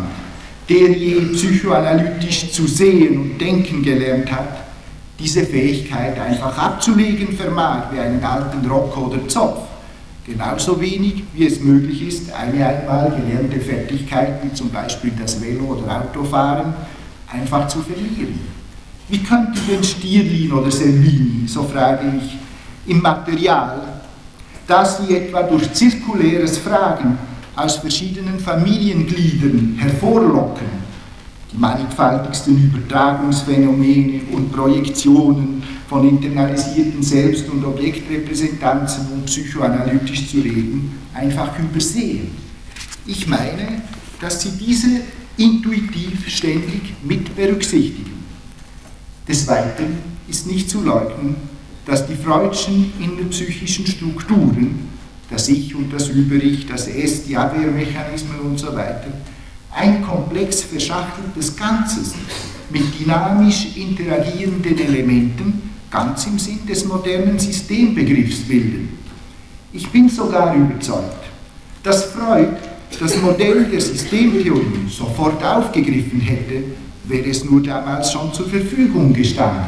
[0.68, 4.64] der je psychoanalytisch zu sehen und denken gelernt hat,
[5.18, 9.62] diese Fähigkeit einfach abzulegen vermag wie einen alten Rock oder Zopf.
[10.26, 15.74] Genauso wenig wie es möglich ist, eine einmal gelernte Fertigkeit, wie zum Beispiel das Velo-
[15.74, 16.74] oder Autofahren,
[17.32, 18.38] einfach zu verlieren.
[19.08, 23.80] Wie könnte denn Stierlin oder Selvini, so frage ich, im Material,
[24.66, 27.16] das sie etwa durch zirkuläres Fragen
[27.56, 30.66] aus verschiedenen Familiengliedern hervorlocken,
[31.50, 41.58] die mannigfaltigsten Übertragungsphänomene und Projektionen von internalisierten Selbst- und Objektrepräsentanzen, um psychoanalytisch zu reden, einfach
[41.58, 42.30] übersehen.
[43.06, 43.82] Ich meine,
[44.20, 45.00] dass sie diese
[45.38, 48.17] intuitiv ständig mit berücksichtigen.
[49.28, 51.36] Des Weiteren ist nicht zu leugnen,
[51.84, 54.88] dass die freudschen innerpsychischen Strukturen
[55.30, 59.08] das Ich und das Über-Ich, das Es, die Abwehrmechanismen und so weiter,
[59.70, 62.14] ein komplex verschachteltes Ganzes
[62.70, 68.98] mit dynamisch interagierenden Elementen ganz im Sinn des modernen Systembegriffs bilden.
[69.72, 71.24] Ich bin sogar überzeugt,
[71.82, 72.56] dass Freud
[72.98, 76.64] das Modell der Systemtheorie sofort aufgegriffen hätte,
[77.08, 79.64] wäre es nur damals schon zur Verfügung gestanden.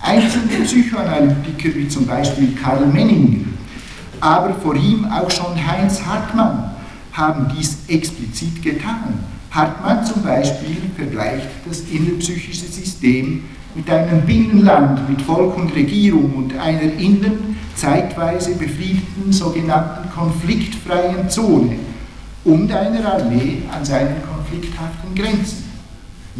[0.00, 3.50] Einzelne Psychoanalytiker wie zum Beispiel Karl Menninger
[4.20, 6.70] aber vor ihm auch schon Heinz Hartmann
[7.12, 9.24] haben dies explizit getan.
[9.50, 16.58] Hartmann zum Beispiel vergleicht das innerpsychische System mit einem Binnenland mit Volk und Regierung und
[16.58, 21.76] einer innen zeitweise befriedeten sogenannten konfliktfreien Zone
[22.44, 25.59] und einer Armee an seinen konflikthaften Grenzen.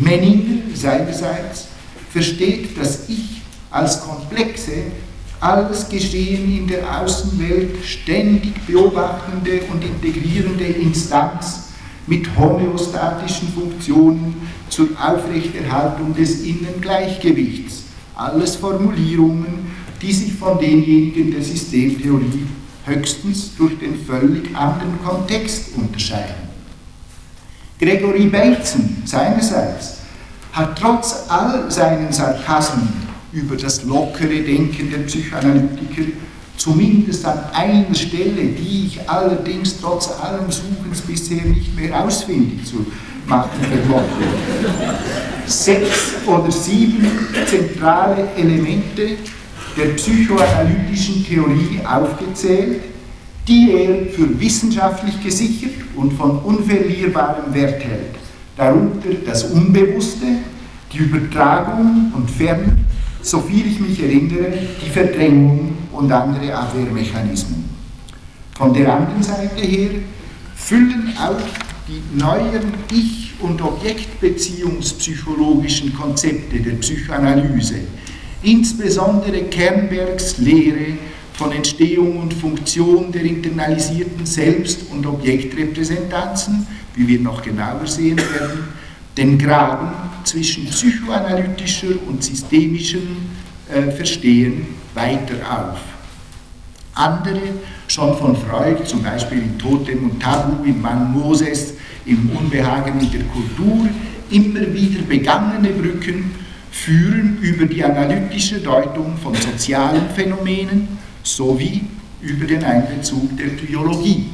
[0.01, 1.69] Menninger seinerseits
[2.11, 4.73] versteht das Ich als komplexe,
[5.41, 11.69] alles Geschehen in der Außenwelt ständig beobachtende und integrierende Instanz
[12.07, 14.35] mit homöostatischen Funktionen
[14.69, 17.85] zur Aufrechterhaltung des Innengleichgewichts.
[18.17, 19.71] Alles Formulierungen,
[20.03, 22.47] die sich von denjenigen der Systemtheorie
[22.85, 26.50] höchstens durch den völlig anderen Kontext unterscheiden.
[27.81, 30.01] Gregory Bateson seinerseits
[30.53, 32.89] hat trotz all seinen Sarkasmen
[33.33, 36.11] über das lockere Denken der Psychoanalytiker,
[36.59, 42.85] zumindest an einer Stelle, die ich allerdings trotz allem Suchens bisher nicht mehr ausfindig zu
[43.27, 44.25] machen vermochte.
[45.47, 47.07] Sechs oder sieben
[47.47, 49.17] zentrale Elemente
[49.77, 52.83] der psychoanalytischen Theorie aufgezählt,
[53.51, 58.15] die er für wissenschaftlich gesichert und von unverlierbarem Wert hält.
[58.57, 60.25] Darunter das Unbewusste,
[60.93, 62.77] die Übertragung und ferner
[63.23, 64.53] soviel ich mich erinnere,
[64.85, 67.65] die Verdrängung und andere Abwehrmechanismen.
[68.57, 69.91] Von der anderen Seite her
[70.55, 71.37] füllen auch
[71.89, 77.81] die neuen Ich- und Objektbeziehungspsychologischen Konzepte der Psychoanalyse,
[78.43, 80.97] insbesondere Kernbergs Lehre
[81.41, 88.65] von Entstehung und Funktion der internalisierten Selbst- und Objektrepräsentanzen, wie wir noch genauer sehen werden,
[89.17, 89.89] den Graben
[90.23, 93.17] zwischen psychoanalytischer und systemischem
[93.73, 95.79] äh, Verstehen weiter auf.
[96.93, 97.41] Andere,
[97.89, 101.73] schon von Freud, zum Beispiel in Totem und Tabu, im Mann Moses,
[102.05, 103.89] im Unbehagen in der Kultur,
[104.31, 106.33] immer wieder begangene Brücken
[106.71, 111.00] führen über die analytische Deutung von sozialen Phänomenen
[111.37, 111.83] sowie
[112.21, 114.27] über den Einbezug der Biologie.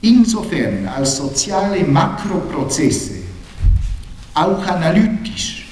[0.00, 3.14] Insofern als soziale Makroprozesse
[4.34, 5.66] auch analytisch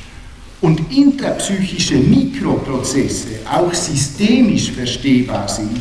[0.61, 5.81] und intrapsychische Mikroprozesse auch systemisch verstehbar sind,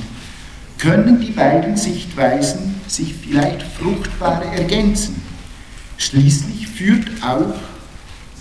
[0.78, 5.22] können die beiden Sichtweisen sich vielleicht fruchtbar ergänzen.
[5.98, 7.56] Schließlich führt auch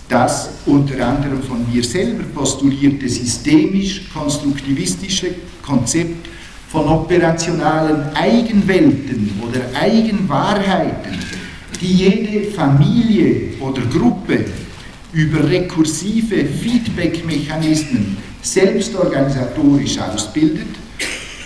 [0.07, 6.27] das unter anderem von mir selber postulierte systemisch-konstruktivistische Konzept
[6.69, 11.19] von operationalen Eigenwelten oder Eigenwahrheiten,
[11.81, 14.45] die jede Familie oder Gruppe
[15.13, 20.67] über rekursive Feedback-Mechanismen selbstorganisatorisch ausbildet,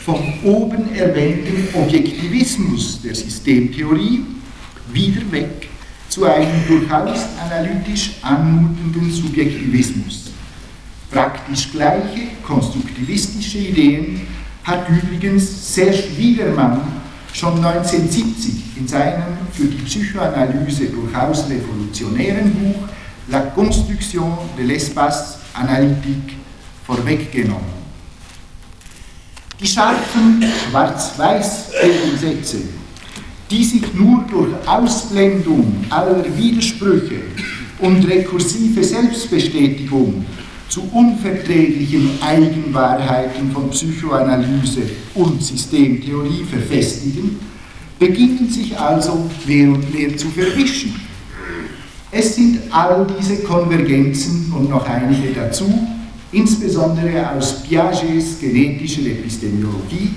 [0.03, 4.25] vom oben erwähnten Objektivismus der Systemtheorie
[4.91, 5.68] wieder weg
[6.09, 10.31] zu einem durchaus analytisch anmutenden Subjektivismus.
[11.11, 14.21] Praktisch gleiche konstruktivistische Ideen
[14.63, 16.81] hat übrigens Serge Wiedermann
[17.33, 22.87] schon 1970 in seinem für die Psychoanalyse durchaus revolutionären Buch
[23.31, 26.33] La construction de l'espace analytique
[26.85, 27.79] vorweggenommen.
[29.59, 32.78] Die scharfen Schwarz-Weiß-Gegensätze
[33.49, 37.21] die sich nur durch Ausblendung aller Widersprüche
[37.79, 40.25] und rekursive Selbstbestätigung
[40.67, 44.81] zu unverträglichen Eigenwahrheiten von Psychoanalyse
[45.15, 47.39] und Systemtheorie verfestigen,
[47.97, 50.93] beginnen sich also mehr und mehr zu verwischen.
[52.11, 55.65] Es sind all diese Konvergenzen und noch einige dazu,
[56.31, 60.11] insbesondere aus Piagets genetischer Epistemologie,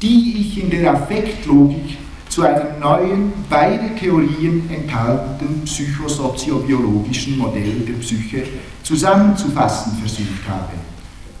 [0.00, 1.98] die ich in der Affektlogik
[2.32, 8.44] zu einem neuen, beide Theorien enthaltenen psychosoziobiologischen Modell der Psyche
[8.82, 10.72] zusammenzufassen versucht habe.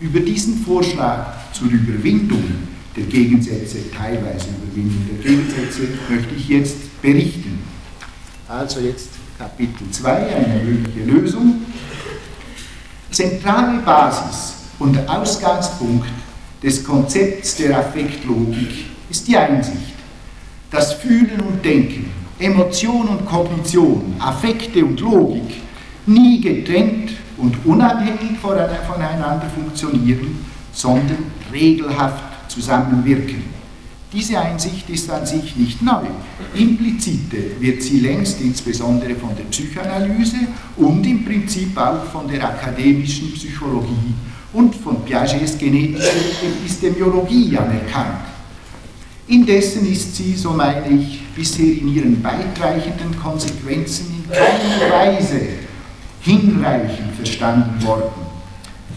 [0.00, 2.44] Über diesen Vorschlag zur Überwindung
[2.94, 7.60] der Gegensätze, teilweise Überwindung der Gegensätze, möchte ich jetzt berichten.
[8.46, 11.62] Also jetzt Kapitel 2, eine mögliche Lösung.
[13.10, 16.10] Zentrale Basis und Ausgangspunkt
[16.62, 19.91] des Konzepts der Affektlogik ist die Einsicht,
[20.72, 25.60] dass Fühlen und Denken, Emotion und Kognition, Affekte und Logik
[26.06, 31.18] nie getrennt und unabhängig voneinander funktionieren, sondern
[31.52, 33.44] regelhaft zusammenwirken.
[34.12, 36.02] Diese Einsicht ist an sich nicht neu.
[36.54, 40.36] Implizite wird sie längst insbesondere von der Psychoanalyse
[40.76, 44.14] und im Prinzip auch von der akademischen Psychologie
[44.52, 48.31] und von Piagets genetischer Epistemiologie anerkannt.
[49.28, 55.40] Indessen ist sie, so meine ich, bisher in ihren weitreichenden Konsequenzen in keiner Weise
[56.20, 58.10] hinreichend verstanden worden.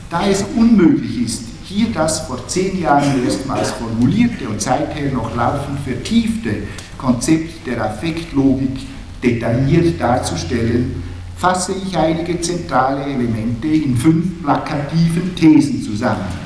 [0.10, 5.80] Da es unmöglich ist, hier das vor zehn Jahren erstmals formulierte und seither noch laufend
[5.84, 6.64] vertiefte
[6.98, 8.80] Konzept der Affektlogik
[9.24, 11.04] detailliert darzustellen,
[11.38, 16.45] fasse ich einige zentrale Elemente in fünf plakativen Thesen zusammen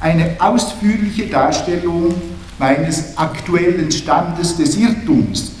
[0.00, 2.14] eine ausführliche Darstellung
[2.58, 5.52] meines aktuellen Standes des Irrtums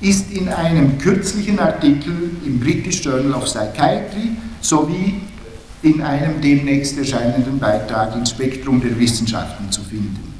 [0.00, 5.20] ist in einem kürzlichen Artikel im British Journal of Psychiatry sowie
[5.82, 10.34] in einem demnächst erscheinenden Beitrag im Spektrum der Wissenschaften zu finden.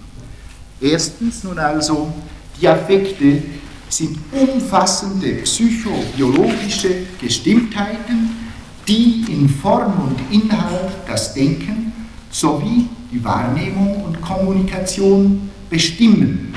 [0.80, 2.12] Erstens nun also,
[2.60, 3.42] die Affekte
[3.88, 6.90] sind umfassende psychobiologische
[7.20, 8.30] Gestimmtheiten,
[8.86, 11.92] die in Form und Inhalt das Denken
[12.30, 16.54] sowie die Wahrnehmung und Kommunikation bestimmen.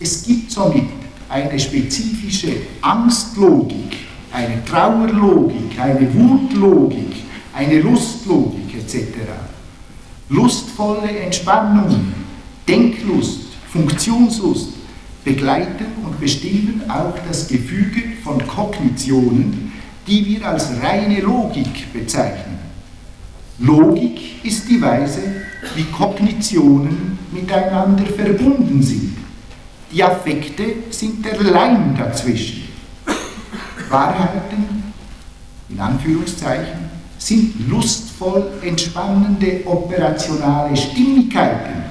[0.00, 0.84] Es gibt somit
[1.28, 3.96] eine spezifische Angstlogik,
[4.32, 7.16] eine Trauerlogik, eine Wutlogik,
[7.54, 9.06] eine Lustlogik etc.
[10.28, 12.12] Lustvolle Entspannung,
[12.66, 13.40] Denklust,
[13.72, 14.74] Funktionslust
[15.24, 19.72] begleiten und bestimmen auch das Gefüge von Kognitionen,
[20.06, 22.58] die wir als reine Logik bezeichnen.
[23.60, 25.20] Logik ist die Weise,
[25.74, 29.16] wie Kognitionen miteinander verbunden sind.
[29.92, 32.68] Die Affekte sind der Leim dazwischen.
[33.88, 34.92] Wahrheiten,
[35.68, 36.88] in Anführungszeichen,
[37.18, 41.82] sind lustvoll entspannende operationale Stimmigkeiten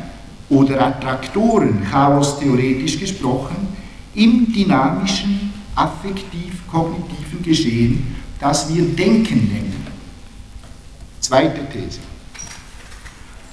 [0.49, 3.67] oder Attraktoren, chaos-theoretisch gesprochen,
[4.15, 9.76] im dynamischen, affektiv-kognitiven Geschehen, das wir Denken nennen.
[11.19, 11.99] Zweite These.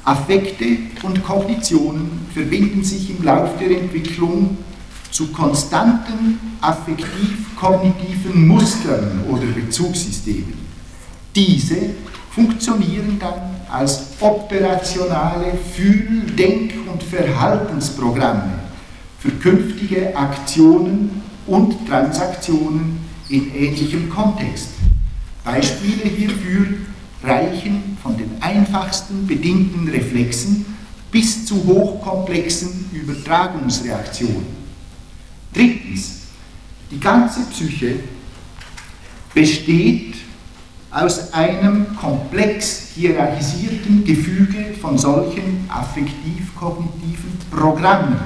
[0.05, 0.67] Affekte
[1.03, 4.59] und Kognitionen verbinden sich im Lauf der Entwicklung
[5.11, 10.55] zu konstanten affektiv-kognitiven Mustern oder Bezugssystemen.
[11.35, 11.77] Diese
[12.31, 18.59] funktionieren dann als operationale Fühl-, Denk- und Verhaltensprogramme
[19.19, 22.99] für künftige Aktionen und Transaktionen
[23.29, 24.69] in ähnlichem Kontext.
[25.45, 26.67] Beispiele hierfür
[27.25, 30.65] reichen von den einfachsten bedingten Reflexen
[31.11, 34.47] bis zu hochkomplexen Übertragungsreaktionen.
[35.53, 36.23] Drittens,
[36.91, 38.01] die ganze Psyche
[39.33, 40.15] besteht
[40.91, 48.21] aus einem komplex hierarchisierten Gefüge von solchen affektiv-kognitiven Programmen.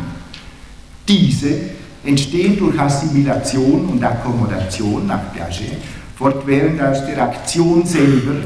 [1.07, 1.71] Diese
[2.05, 5.79] entstehen durch Assimilation und Akkommodation nach Piaget
[6.17, 8.45] fortwährend aus der Aktion selber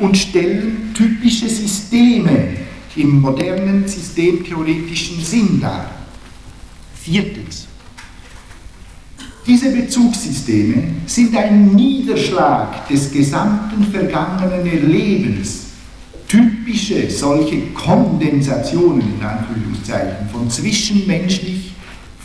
[0.00, 2.56] und stellen typische Systeme
[2.96, 5.90] im modernen systemtheoretischen Sinn dar.
[6.94, 7.66] Viertens.
[9.46, 15.68] Diese Bezugssysteme sind ein Niederschlag des gesamten vergangenen Erlebens.
[16.26, 21.72] Typische solche Kondensationen in Anführungszeichen von zwischenmenschlich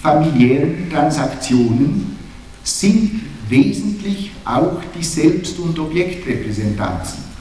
[0.01, 2.17] familiären Transaktionen
[2.61, 7.32] sind wesentlich auch die Selbst- und Objektrepräsentanzen.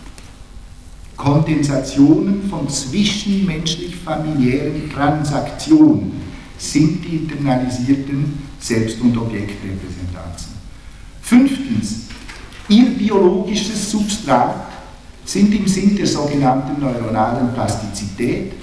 [1.23, 6.20] Kondensationen von zwischenmenschlich familiären Transaktionen
[6.59, 10.55] sind die internalisierten Selbst- und Objektrepräsentanzen.
[11.20, 12.07] Fünftens,
[12.68, 14.66] ihr biologisches Substrat
[15.25, 18.55] sind im Sinn der sogenannten neuronalen Plastizität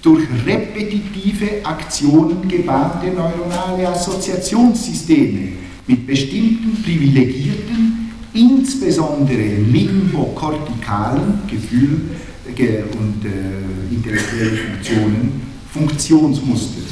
[0.00, 5.48] durch repetitive Aktionen gebahnte neuronale Assoziationssysteme
[5.86, 7.95] mit bestimmten privilegierten,
[8.36, 12.00] insbesondere limbokortikalen Gefühl-
[12.46, 16.82] und äh, intellektuellen Funktionen, Funktionsmuster.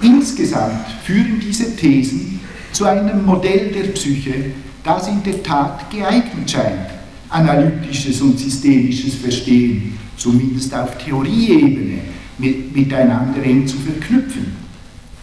[0.00, 2.40] Insgesamt führen diese Thesen
[2.72, 4.52] zu einem Modell der Psyche,
[4.84, 6.90] das in der Tat geeignet scheint,
[7.28, 11.98] analytisches und systemisches Verstehen, zumindest auf Theorieebene,
[12.38, 14.56] mit, miteinander eng zu verknüpfen.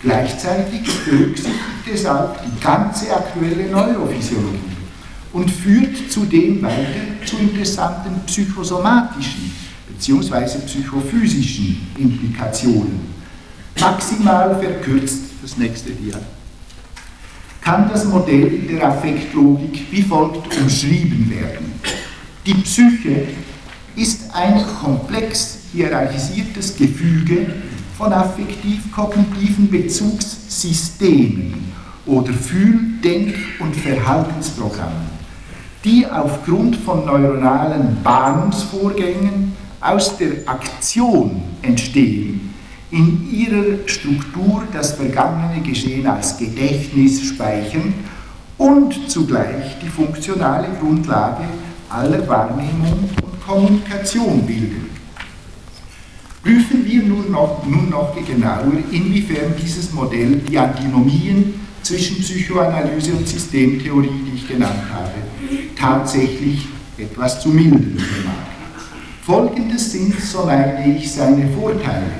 [0.01, 1.59] Gleichzeitig berücksichtigt
[1.91, 4.78] es auch die ganze aktuelle Neurophysiologie
[5.33, 9.51] und führt zudem weiter zu interessanten psychosomatischen
[9.87, 10.59] bzw.
[10.65, 12.99] psychophysischen Implikationen
[13.79, 16.19] maximal verkürzt, das nächste Dia,
[17.61, 21.71] kann das Modell der Affektlogik wie folgt umschrieben werden.
[22.45, 23.27] Die Psyche
[23.95, 27.53] ist ein komplex hierarchisiertes Gefüge
[27.97, 31.53] von affektiv-kognitiven Bezugssystemen
[32.05, 35.18] oder Fühl-, Denk- und Verhaltensprogrammen,
[35.83, 42.53] die aufgrund von neuronalen Bahnungsvorgängen aus der Aktion entstehen
[42.91, 47.93] in ihrer Struktur das vergangene Geschehen als Gedächtnis speichern
[48.57, 51.45] und zugleich die funktionale Grundlage
[51.89, 54.89] aller Wahrnehmung und Kommunikation bilden.
[56.43, 61.53] Prüfen wir nun noch, nun noch genauer, inwiefern dieses Modell die Antinomien
[61.89, 65.09] zwischen Psychoanalyse und Systemtheorie, die ich genannt habe,
[65.75, 66.67] tatsächlich
[66.97, 68.35] etwas zu mildern vermag.
[69.23, 72.11] Folgendes sind, so meine ich, seine Vorteile.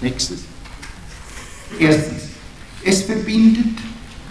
[0.00, 0.44] Nächstes.
[1.78, 2.22] Erstens,
[2.82, 3.76] es verbindet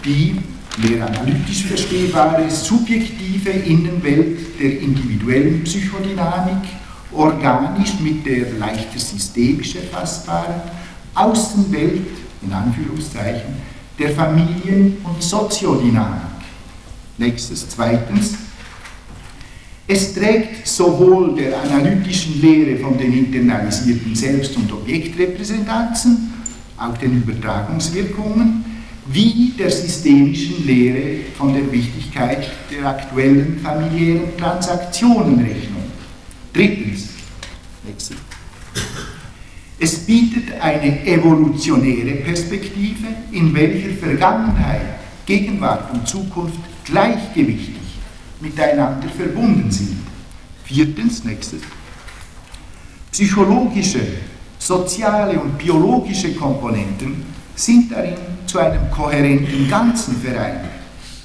[0.04, 0.36] die
[0.78, 6.70] mehr analytisch verstehbare subjektive Innenwelt der individuellen Psychodynamik
[7.12, 10.60] organisch mit der leichter systemisch erfassbaren
[11.14, 12.06] Außenwelt,
[12.42, 16.22] in Anführungszeichen, der Familien- und Soziodynamik.
[17.16, 18.34] Nächstes, zweitens,
[19.86, 26.32] es trägt sowohl der analytischen Lehre von den internalisierten Selbst- und Objektrepräsentanzen,
[26.76, 28.64] auch den Übertragungswirkungen,
[29.06, 35.84] wie der systemischen Lehre von der Wichtigkeit der aktuellen familiären Transaktionenrechnung.
[36.52, 37.08] Drittens,
[39.80, 44.80] es bietet eine evolutionäre Perspektive, in welcher Vergangenheit,
[45.24, 47.76] Gegenwart und Zukunft gleichgewichtig
[48.40, 49.98] miteinander verbunden sind.
[50.64, 51.62] Viertens, nächstes.
[53.12, 54.00] Psychologische,
[54.58, 57.24] soziale und biologische Komponenten
[57.54, 58.14] sind darin
[58.46, 60.68] zu einem kohärenten Ganzen vereint,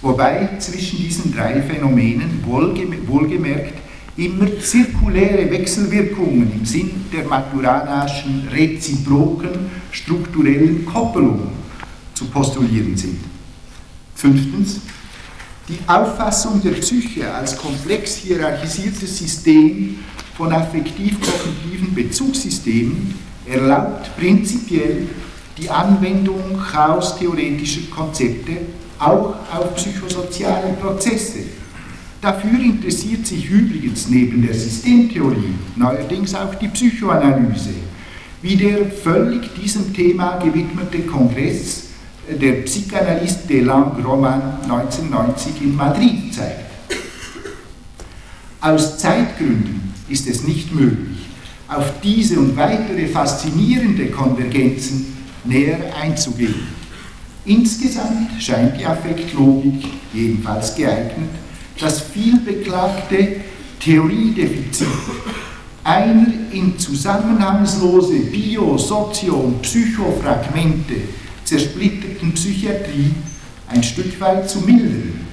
[0.02, 3.83] wobei zwischen diesen drei Phänomenen wohlgemerkt
[4.18, 11.50] immer zirkuläre Wechselwirkungen im Sinn der maturanischen reziproken strukturellen Koppelung
[12.14, 13.20] zu postulieren sind.
[14.16, 14.82] Fünftens,
[15.68, 20.00] die Auffassung der Psyche als komplex hierarchisiertes System
[20.38, 25.08] von affektiv-kognitiven Bezugssystemen erlaubt prinzipiell
[25.58, 28.58] die Anwendung chaostheoretischer Konzepte
[29.00, 31.40] auch auf psychosoziale Prozesse.
[32.24, 37.74] Dafür interessiert sich übrigens neben der Systemtheorie neuerdings auch die Psychoanalyse,
[38.42, 41.88] wie der völlig diesem Thema gewidmete Kongress
[42.30, 46.72] der Psychanalyst de Langroman 1990 in Madrid zeigt.
[48.62, 51.26] Aus Zeitgründen ist es nicht möglich,
[51.68, 55.08] auf diese und weitere faszinierende Konvergenzen
[55.44, 56.70] näher einzugehen.
[57.44, 61.43] Insgesamt scheint die Affektlogik jedenfalls geeignet,
[61.80, 63.42] das vielbeklagte
[63.80, 64.88] Theoriedefizit
[65.84, 70.96] einer in zusammenhangslose Bio-, Sozio- und Psychofragmente
[71.44, 73.14] zersplitterten Psychiatrie
[73.68, 75.26] ein Stück weit zu mildern.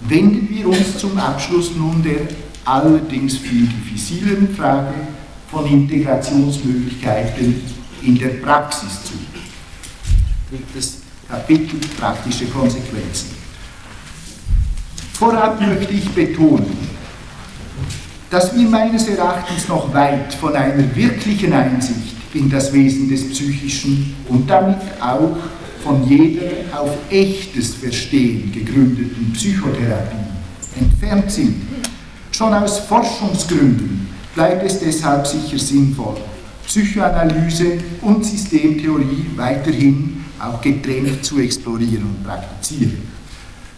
[0.00, 2.28] Wenden wir uns zum Abschluss nun der
[2.64, 4.94] allerdings viel diffizilen Frage
[5.50, 7.62] von Integrationsmöglichkeiten
[8.02, 9.14] in der Praxis zu.
[10.50, 10.98] Drittes
[11.28, 13.37] Kapitel praktische Konsequenzen.
[15.18, 16.78] Vorab möchte ich betonen,
[18.30, 24.14] dass wir meines Erachtens noch weit von einer wirklichen Einsicht in das Wesen des Psychischen
[24.28, 25.36] und damit auch
[25.82, 26.42] von jeder
[26.72, 30.16] auf echtes Verstehen gegründeten Psychotherapie
[30.78, 31.62] entfernt sind.
[32.30, 34.06] Schon aus Forschungsgründen
[34.36, 36.18] bleibt es deshalb sicher sinnvoll,
[36.64, 43.17] Psychoanalyse und Systemtheorie weiterhin auch getrennt zu explorieren und praktizieren.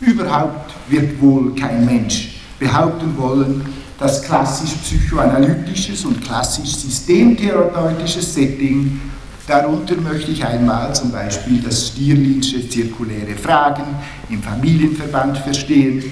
[0.01, 3.65] Überhaupt wird wohl kein Mensch behaupten wollen,
[3.99, 8.99] dass klassisch psychoanalytisches und klassisch systemtherapeutisches Setting,
[9.47, 13.85] darunter möchte ich einmal zum Beispiel das Stierlinsche zirkuläre Fragen
[14.31, 16.03] im Familienverband verstehen,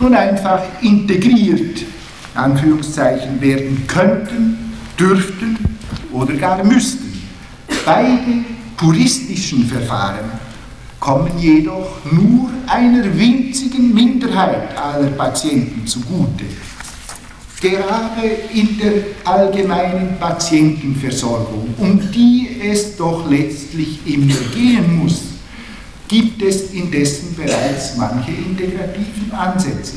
[0.00, 1.82] nun einfach integriert,
[2.34, 5.58] Anführungszeichen, werden könnten, dürften
[6.12, 7.22] oder gar müssten.
[7.84, 8.44] Beide
[8.76, 10.45] puristischen Verfahren
[11.06, 16.44] kommen jedoch nur einer winzigen Minderheit aller Patienten zugute.
[17.60, 18.92] Gerade in der
[19.24, 25.22] allgemeinen Patientenversorgung, um die es doch letztlich immer gehen muss,
[26.08, 29.94] gibt es indessen bereits manche integrativen Ansätze.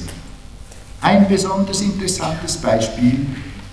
[1.01, 3.25] Ein besonders interessantes Beispiel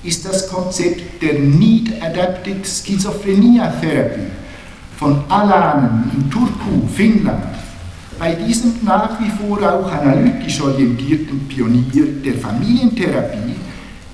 [0.02, 4.22] ist das Konzept der Need Adapted Schizophrenia Therapy
[4.96, 7.44] von Alanen in Turku, Finnland.
[8.18, 13.56] Bei diesem nach wie vor auch analytisch orientierten Pionier der Familientherapie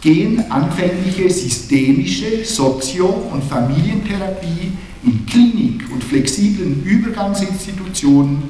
[0.00, 4.72] gehen anfängliche systemische Sozio- und Familientherapie
[5.04, 8.42] in Klinik und flexiblen Übergangsinstitutionen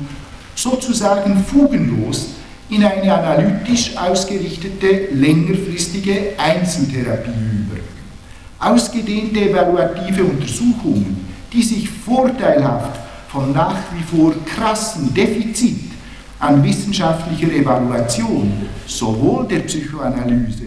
[0.54, 2.28] sozusagen fugenlos
[2.70, 7.80] in eine analytisch ausgerichtete längerfristige Einzeltherapie über.
[8.58, 15.92] Ausgedehnte evaluative Untersuchungen, die sich vorteilhaft von nach wie vor krassen Defizit
[16.38, 18.52] an wissenschaftlicher Evaluation
[18.86, 20.66] sowohl der Psychoanalyse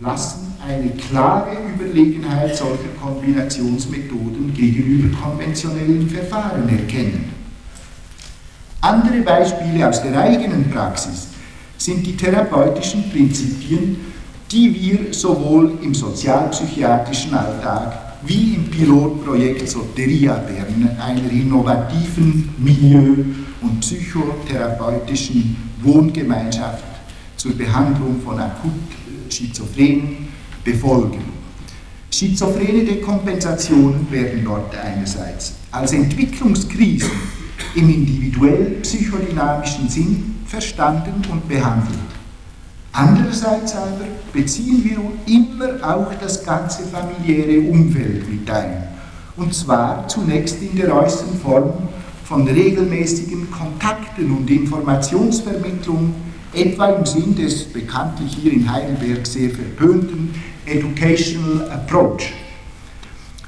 [0.00, 7.32] lassen eine klare Überlegenheit solcher Kombinationsmethoden gegenüber konventionellen Verfahren erkennen.
[8.80, 11.28] Andere Beispiele aus der eigenen Praxis
[11.78, 13.96] sind die therapeutischen Prinzipien,
[14.50, 23.24] die wir sowohl im sozialpsychiatrischen Alltag wie im Pilotprojekt Soteria Bern, einer innovativen Milieu-
[23.60, 26.84] und psychotherapeutischen Wohngemeinschaft
[27.36, 28.72] zur Behandlung von akut
[29.28, 30.28] Schizophrenen
[30.64, 31.24] befolgen.
[32.10, 37.10] Schizophrene Dekompensationen werden dort einerseits als Entwicklungskrisen
[37.74, 42.15] im individuell psychodynamischen Sinn verstanden und behandelt.
[42.98, 48.88] Andererseits aber beziehen wir immer auch das ganze familiäre Umfeld mit ein.
[49.36, 51.72] Und zwar zunächst in der äußeren Form
[52.24, 56.14] von regelmäßigen Kontakten und Informationsvermittlung
[56.54, 60.34] etwa im Sinn des bekanntlich hier in Heidelberg sehr verpönten
[60.64, 62.32] Educational Approach.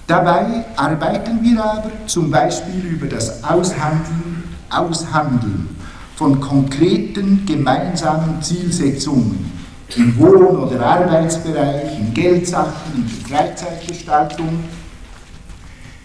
[0.06, 5.77] Dabei arbeiten wir aber zum Beispiel über das Aushandeln, Aushandeln
[6.18, 9.52] von konkreten gemeinsamen Zielsetzungen
[9.94, 14.64] im Wohn- oder Arbeitsbereich, in Geldsachen, in der Freizeitgestaltung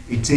[0.08, 0.32] etc.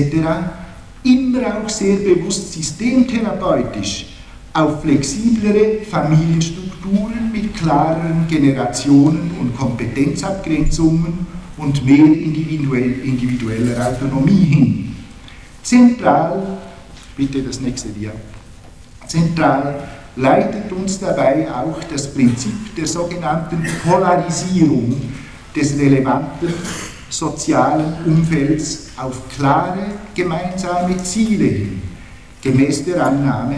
[1.03, 4.07] immer auch sehr bewusst systemtherapeutisch
[4.55, 11.27] auf flexiblere Familienstrukturen mit klareren Generationen und Kompetenzabgrenzungen
[11.59, 14.97] und mehr individuell, individueller Autonomie hin.
[15.63, 16.61] Zentral,
[17.15, 18.13] bitte das nächste Dia,
[19.07, 25.01] zentral leitet uns dabei auch das Prinzip der sogenannten Polarisierung
[25.55, 26.53] des relevanten
[27.09, 31.83] sozialen Umfelds auf klare gemeinsame Ziele hin,
[32.43, 33.57] gemäß der Annahme,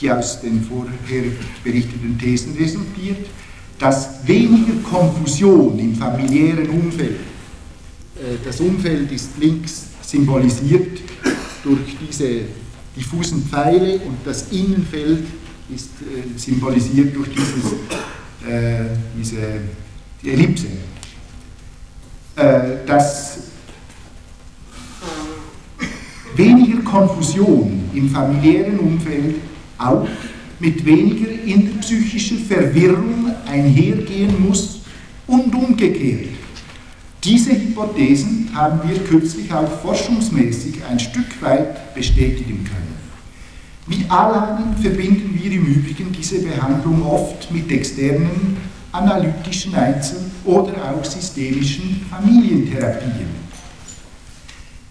[0.00, 1.30] die aus den vorher
[1.62, 3.26] berichteten Thesen resultiert,
[3.78, 7.20] dass weniger Konfusion im familiären Umfeld,
[8.16, 11.00] äh, das Umfeld ist links symbolisiert
[11.62, 12.42] durch diese
[12.96, 15.24] diffusen Pfeile und das Innenfeld
[15.74, 17.72] ist äh, symbolisiert durch dieses,
[18.48, 18.84] äh,
[19.18, 19.36] diese
[20.22, 20.66] die Ellipse.
[22.36, 23.38] Äh, dass
[26.36, 29.36] weniger Konfusion im familiären Umfeld
[29.78, 30.06] auch
[30.58, 34.80] mit weniger interpsychischer Verwirrung einhergehen muss
[35.26, 36.35] und umgekehrt.
[37.26, 42.94] Diese Hypothesen haben wir kürzlich auch forschungsmäßig ein Stück weit bestätigen können.
[43.88, 48.56] Mit Alanen verbinden wir im Übrigen diese Behandlung oft mit externen
[48.92, 53.46] analytischen Einzel- oder auch systemischen Familientherapien.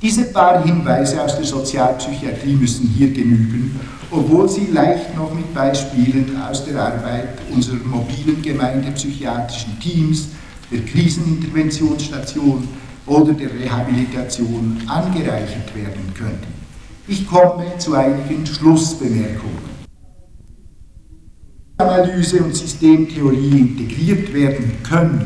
[0.01, 3.79] Diese paar Hinweise aus der Sozialpsychiatrie müssen hier genügen,
[4.11, 10.27] obwohl sie leicht noch mit Beispielen aus der Arbeit unserer mobilen gemeindepsychiatrischen Teams,
[10.76, 12.67] der Kriseninterventionsstation
[13.05, 16.53] oder der Rehabilitation angereichert werden könnten.
[17.07, 19.76] Ich komme zu einigen Schlussbemerkungen.
[21.78, 25.26] Analyse und Systemtheorie integriert werden können,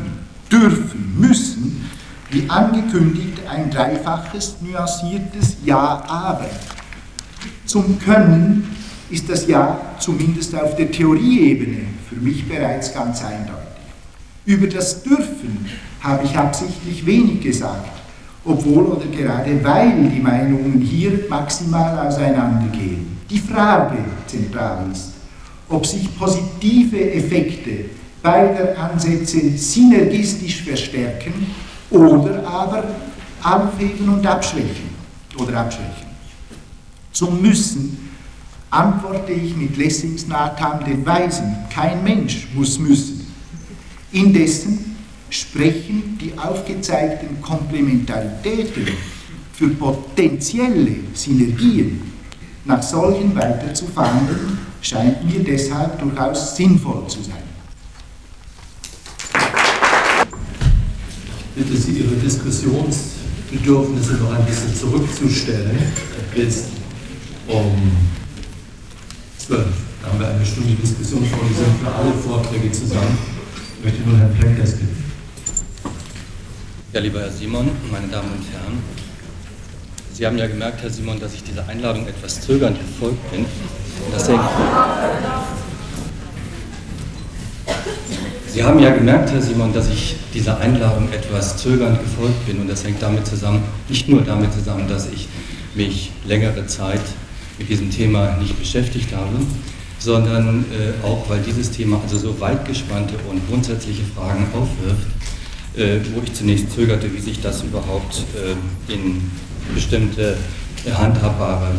[0.50, 1.84] dürfen, müssen,
[2.30, 6.50] wie angekündigt, ein dreifaches nuanciertes Ja, aber.
[7.66, 8.76] Zum Können
[9.10, 13.59] ist das Ja zumindest auf der Theorieebene für mich bereits ganz eindeutig.
[14.50, 15.64] Über das Dürfen
[16.00, 17.88] habe ich absichtlich wenig gesagt,
[18.44, 23.16] obwohl oder gerade weil die Meinungen hier maximal auseinandergehen.
[23.30, 25.12] Die Frage zentral ist,
[25.68, 27.84] ob sich positive Effekte
[28.20, 31.32] beider Ansätze synergistisch verstärken
[31.88, 32.82] oder aber
[33.44, 34.90] aufheben und abschwächen
[35.38, 36.08] oder abschwächen.
[37.12, 38.10] Zum Müssen
[38.68, 43.19] antworte ich mit Lessings Nathan den Weisen, kein Mensch muss müssen.
[44.12, 44.96] Indessen
[45.30, 48.88] sprechen die aufgezeigten Komplementaritäten
[49.52, 52.02] für potenzielle Synergien
[52.64, 57.42] nach solchen weiter zu verhandeln scheint mir deshalb durchaus sinnvoll zu sein.
[61.56, 65.78] Ich bitte Sie, Ihre Diskussionsbedürfnisse noch ein bisschen zurückzustellen.
[66.34, 66.66] Jetzt
[67.48, 67.92] um
[69.38, 69.66] 12
[70.04, 73.39] haben wir eine Stunde Diskussion vorgesehen für alle Vorträge zusammen.
[73.80, 75.04] Ich möchte nun Herrn Plenkers bitten.
[76.92, 78.78] Ja, lieber Herr Simon, meine Damen und Herren,
[80.12, 83.46] Sie haben ja gemerkt, Herr Simon, dass ich dieser Einladung etwas zögernd gefolgt bin.
[84.12, 84.26] Das
[88.48, 92.68] Sie haben ja gemerkt, Herr Simon, dass ich dieser Einladung etwas zögernd gefolgt bin und
[92.68, 95.26] das hängt damit zusammen, nicht nur damit zusammen, dass ich
[95.74, 97.00] mich längere Zeit
[97.58, 99.38] mit diesem Thema nicht beschäftigt habe,
[100.00, 105.06] sondern äh, auch, weil dieses Thema also so weit gespannte und grundsätzliche Fragen aufwirft,
[105.76, 109.30] äh, wo ich zunächst zögerte, wie sich das überhaupt äh, in
[109.74, 110.36] bestimmte
[110.92, 111.72] handhabbare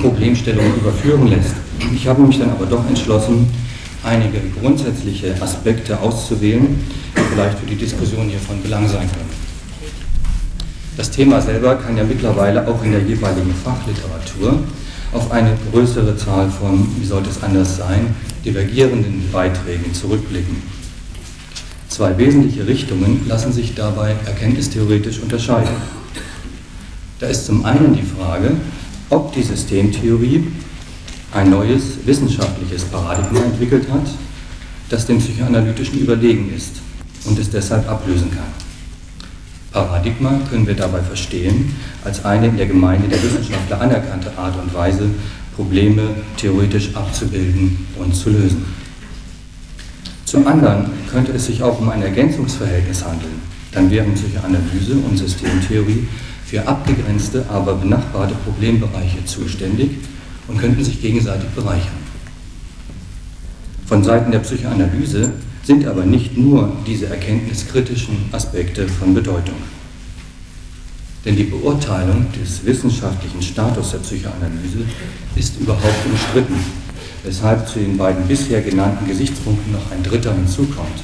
[0.00, 1.56] Problemstellungen überführen lässt.
[1.92, 3.48] Ich habe mich dann aber doch entschlossen,
[4.04, 6.78] einige grundsätzliche Aspekte auszuwählen,
[7.16, 9.30] die vielleicht für die Diskussion hier von Belang sein können.
[10.96, 14.60] Das Thema selber kann ja mittlerweile auch in der jeweiligen Fachliteratur
[15.12, 20.56] auf eine größere Zahl von, wie sollte es anders sein, divergierenden Beiträgen zurückblicken.
[21.88, 25.74] Zwei wesentliche Richtungen lassen sich dabei erkenntnistheoretisch unterscheiden.
[27.18, 28.52] Da ist zum einen die Frage,
[29.10, 30.46] ob die Systemtheorie
[31.32, 34.06] ein neues wissenschaftliches Paradigma entwickelt hat,
[34.88, 36.76] das dem psychoanalytischen überlegen ist
[37.24, 38.69] und es deshalb ablösen kann.
[39.72, 44.74] Paradigma können wir dabei verstehen als eine in der Gemeinde der Wissenschaftler anerkannte Art und
[44.74, 45.08] Weise,
[45.54, 46.02] Probleme
[46.36, 48.64] theoretisch abzubilden und zu lösen.
[50.24, 53.40] Zum anderen könnte es sich auch um ein Ergänzungsverhältnis handeln.
[53.72, 56.08] Dann wären Psychoanalyse und Systemtheorie
[56.46, 59.90] für abgegrenzte, aber benachbarte Problembereiche zuständig
[60.48, 62.00] und könnten sich gegenseitig bereichern.
[63.86, 69.56] Von Seiten der Psychoanalyse sind aber nicht nur diese erkenntniskritischen Aspekte von Bedeutung.
[71.24, 74.84] Denn die Beurteilung des wissenschaftlichen Status der Psychoanalyse
[75.36, 76.56] ist überhaupt umstritten.
[77.24, 81.02] weshalb zu den beiden bisher genannten Gesichtspunkten noch ein dritter hinzukommt.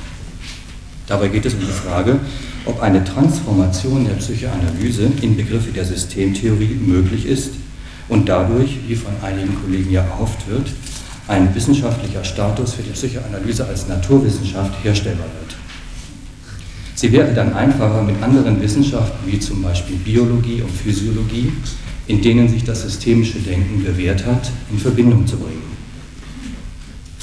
[1.06, 2.18] Dabei geht es um die Frage,
[2.64, 7.52] ob eine Transformation der Psychoanalyse in Begriffe der Systemtheorie möglich ist
[8.08, 10.68] und dadurch, wie von einigen Kollegen ja erhofft wird,
[11.28, 15.56] ein wissenschaftlicher Status für die Psychoanalyse als Naturwissenschaft herstellbar wird.
[16.94, 21.52] Sie wäre dann einfacher mit anderen Wissenschaften wie zum Beispiel Biologie und Physiologie,
[22.06, 25.76] in denen sich das systemische Denken bewährt hat, in Verbindung zu bringen.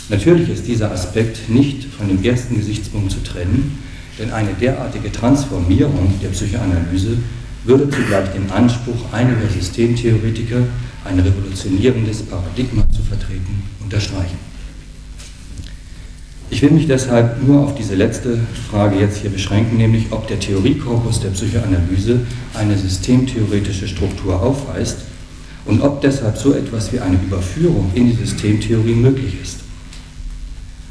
[0.10, 3.80] Natürlich ist dieser Aspekt nicht von dem ersten Gesichtspunkt zu trennen,
[4.20, 7.18] denn eine derartige Transformierung der Psychoanalyse
[7.64, 10.62] würde zugleich den Anspruch einiger Systemtheoretiker,
[11.06, 13.64] ein revolutionierendes Paradigma zu vertreten,
[13.94, 14.38] unterstreichen.
[16.50, 18.40] Ich will mich deshalb nur auf diese letzte
[18.70, 22.20] Frage jetzt hier beschränken, nämlich ob der Theoriekorpus der Psychoanalyse
[22.54, 25.00] eine systemtheoretische Struktur aufweist
[25.66, 29.60] und ob deshalb so etwas wie eine Überführung in die Systemtheorie möglich ist.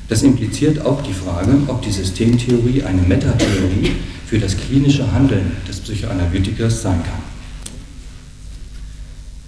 [0.08, 3.92] Das impliziert auch die Frage, ob die Systemtheorie eine Metatheorie
[4.26, 7.31] für das klinische Handeln des Psychoanalytikers sein kann.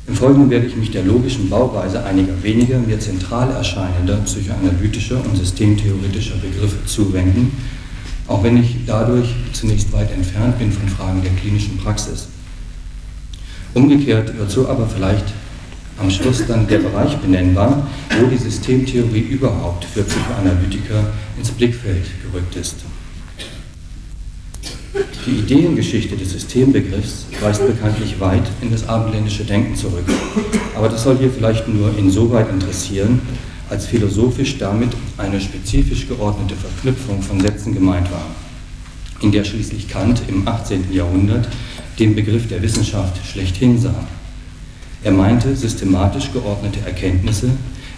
[0.06, 5.36] Im Folgenden werde ich mich der logischen Bauweise einiger weniger mir zentral erscheinender psychoanalytischer und
[5.36, 7.52] systemtheoretischer Begriffe zuwenden,
[8.28, 12.28] auch wenn ich dadurch zunächst weit entfernt bin von Fragen der klinischen Praxis.
[13.72, 15.24] Umgekehrt wird so aber vielleicht
[15.98, 17.86] am Schluss dann der Bereich benennbar,
[18.20, 22.84] wo die Systemtheorie überhaupt für Psychoanalytiker ins Blickfeld gerückt ist.
[25.26, 30.04] Die Ideengeschichte des Systembegriffs weist bekanntlich weit in das abendländische Denken zurück.
[30.76, 33.20] Aber das soll hier vielleicht nur insoweit interessieren,
[33.70, 38.26] als philosophisch damit eine spezifisch geordnete Verknüpfung von Sätzen gemeint war,
[39.20, 40.92] in der schließlich Kant im 18.
[40.92, 41.48] Jahrhundert
[41.98, 44.06] den Begriff der Wissenschaft schlechthin sah.
[45.02, 47.50] Er meinte systematisch geordnete Erkenntnisse,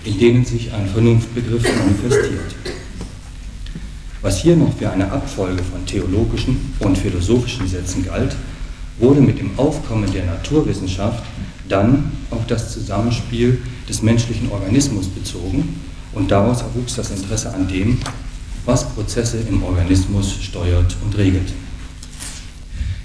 [0.04, 2.54] in denen sich ein Vernunftbegriff manifestiert.
[4.26, 8.34] Was hier noch für eine Abfolge von theologischen und philosophischen Sätzen galt,
[8.98, 11.22] wurde mit dem Aufkommen der Naturwissenschaft
[11.68, 15.80] dann auf das Zusammenspiel des menschlichen Organismus bezogen
[16.12, 17.98] und daraus erwuchs das Interesse an dem,
[18.64, 21.52] was Prozesse im Organismus steuert und regelt.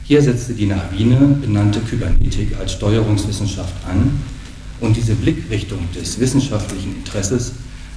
[0.04, 4.20] Hier setzte die nach Wiener benannte Kybernetik als Steuerungswissenschaft an
[4.80, 7.52] und diese Blickrichtung des wissenschaftlichen Interesses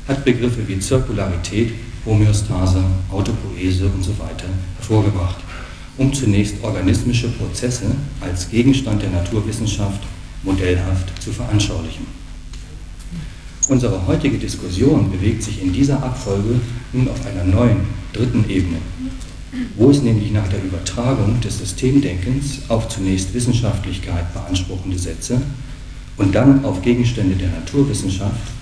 [0.06, 1.72] hat Begriffe wie Zirkularität,
[2.04, 4.46] Homöostase, Autopoese und so weiter
[4.78, 5.38] hervorgebracht,
[5.96, 7.86] um zunächst organismische Prozesse
[8.20, 10.00] als Gegenstand der Naturwissenschaft
[10.42, 12.06] modellhaft zu veranschaulichen.
[13.68, 16.60] Unsere heutige Diskussion bewegt sich in dieser Abfolge
[16.92, 17.78] nun auf einer neuen,
[18.12, 18.76] dritten Ebene,
[19.76, 25.40] wo es nämlich nach der Übertragung des Systemdenkens auf zunächst Wissenschaftlichkeit beanspruchende Sätze
[26.18, 28.53] und dann auf Gegenstände der Naturwissenschaft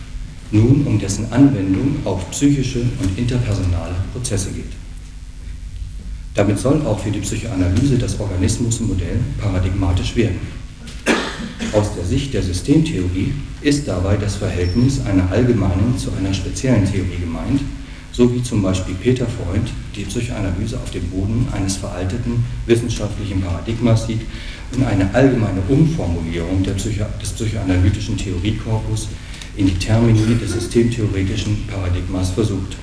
[0.53, 4.73] nun um dessen Anwendung auf psychische und interpersonale Prozesse geht.
[6.35, 10.41] Damit soll auch für die Psychoanalyse das Organismusmodell paradigmatisch werden.
[11.73, 17.21] Aus der Sicht der Systemtheorie ist dabei das Verhältnis einer allgemeinen zu einer speziellen Theorie
[17.21, 17.61] gemeint,
[18.13, 24.07] so wie zum Beispiel Peter Freund die Psychoanalyse auf dem Boden eines veralteten wissenschaftlichen Paradigmas
[24.07, 24.21] sieht
[24.75, 29.09] und eine allgemeine Umformulierung Psycho des psychoanalytischen Theoriekorpus
[29.57, 32.77] in die Termini des systemtheoretischen Paradigmas versucht.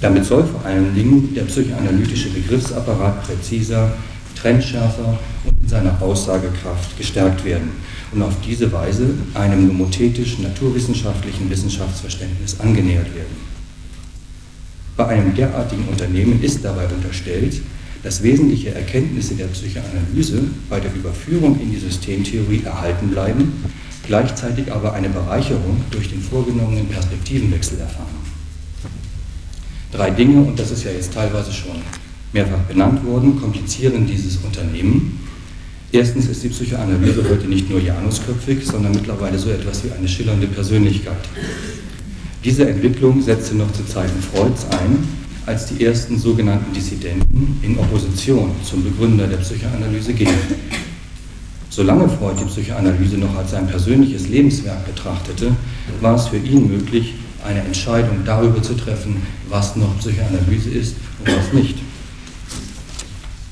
[0.00, 3.92] Damit soll vor allen Dingen der psychoanalytische Begriffsapparat präziser,
[4.34, 7.70] trennschärfer und in seiner Aussagekraft gestärkt werden
[8.12, 13.50] und auf diese Weise einem nomothetisch-naturwissenschaftlichen Wissenschaftsverständnis angenähert werden.
[14.96, 17.60] Bei einem derartigen Unternehmen ist dabei unterstellt,
[18.02, 23.52] dass wesentliche Erkenntnisse der Psychoanalyse bei der Überführung in die Systemtheorie erhalten bleiben,
[24.06, 28.20] gleichzeitig aber eine Bereicherung durch den vorgenommenen Perspektivenwechsel erfahren.
[29.92, 31.76] Drei Dinge, und das ist ja jetzt teilweise schon
[32.32, 35.18] mehrfach benannt worden, komplizieren dieses Unternehmen.
[35.92, 40.46] Erstens ist die Psychoanalyse heute nicht nur janusköpfig, sondern mittlerweile so etwas wie eine schillernde
[40.46, 41.28] Persönlichkeit.
[42.44, 45.08] Diese Entwicklung setzte noch zu Zeiten Freuds ein,
[45.46, 50.38] als die ersten sogenannten Dissidenten in Opposition zum Begründer der Psychoanalyse gingen.
[51.70, 55.54] Solange Freud die Psychoanalyse noch als sein persönliches Lebenswerk betrachtete,
[56.00, 57.14] war es für ihn möglich,
[57.46, 61.78] eine Entscheidung darüber zu treffen, was noch Psychoanalyse ist und was nicht.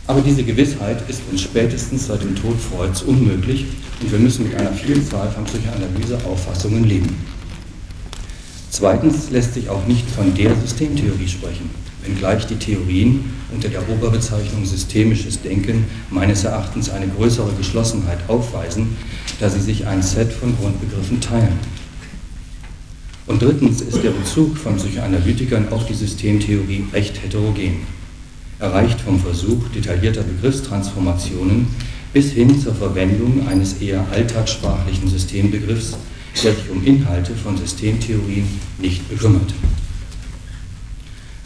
[0.08, 3.66] Aber diese Gewissheit ist uns spätestens seit dem Tod Freuds unmöglich
[4.00, 7.14] und wir müssen mit einer Vielzahl von Psychoanalyseauffassungen leben.
[8.70, 11.70] Zweitens lässt sich auch nicht von der Systemtheorie sprechen,
[12.08, 18.96] wenngleich die Theorien unter der Oberbezeichnung systemisches Denken meines Erachtens eine größere Geschlossenheit aufweisen,
[19.40, 21.58] da sie sich ein Set von Grundbegriffen teilen.
[23.26, 27.80] Und drittens ist der Bezug von Psychoanalytikern auf die Systemtheorie recht heterogen.
[28.58, 31.66] Er reicht vom Versuch detaillierter Begriffstransformationen
[32.12, 35.98] bis hin zur Verwendung eines eher alltagssprachlichen Systembegriffs,
[36.42, 38.48] der sich um Inhalte von Systemtheorien
[38.78, 39.52] nicht bekümmert.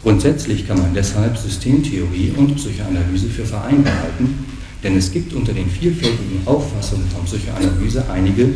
[0.03, 4.45] Grundsätzlich kann man deshalb Systemtheorie und Psychoanalyse für vereinbar halten,
[4.83, 8.49] denn es gibt unter den vielfältigen Auffassungen von Psychoanalyse einige,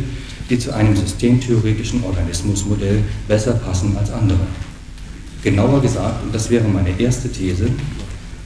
[0.50, 4.40] die zu einem systemtheoretischen Organismusmodell besser passen als andere.
[5.42, 7.70] Genauer gesagt, und das wäre meine erste These,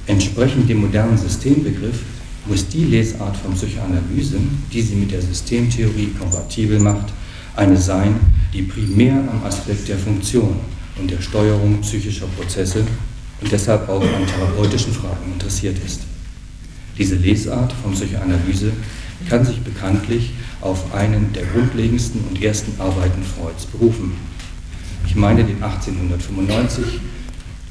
[0.07, 1.99] entsprechend dem modernen Systembegriff
[2.47, 4.37] muss die Lesart von Psychoanalyse,
[4.73, 7.13] die sie mit der Systemtheorie kompatibel macht,
[7.57, 8.15] eine sein,
[8.55, 10.55] die primär am Aspekt der Funktion
[10.99, 12.85] und der Steuerung psychischer Prozesse
[13.41, 16.03] und deshalb auch an therapeutischen Fragen interessiert ist.
[16.99, 18.73] Diese Lesart von Psychoanalyse
[19.29, 20.31] kann sich bekanntlich
[20.61, 24.13] auf einen der grundlegendsten und ersten Arbeiten Freuds berufen.
[25.07, 26.85] Ich meine den 1895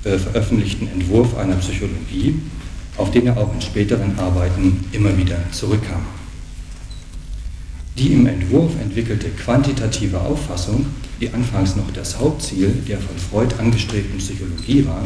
[0.03, 2.35] äh, veröffentlichten Entwurf einer Psychologie,
[2.97, 6.01] auf den er auch in späteren Arbeiten immer wieder zurückkam.
[7.97, 10.85] Die im Entwurf entwickelte quantitative Auffassung,
[11.21, 15.03] die anfangs noch das Hauptziel der von Freud angestrebten Psychologie war,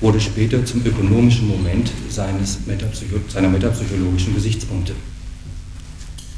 [0.00, 4.92] wurde später zum ökonomischen Moment seines Metapsycho seiner metapsychologischen Gesichtspunkte.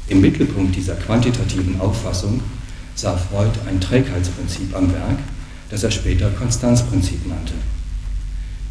[0.07, 2.41] Im Mittelpunkt dieser quantitativen Auffassung
[2.95, 5.19] sah Freud ein Trägheitsprinzip am Werk,
[5.69, 7.53] das er später Konstanzprinzip nannte.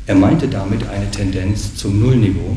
[0.06, 2.56] Er meinte damit eine Tendenz zum Nullniveau,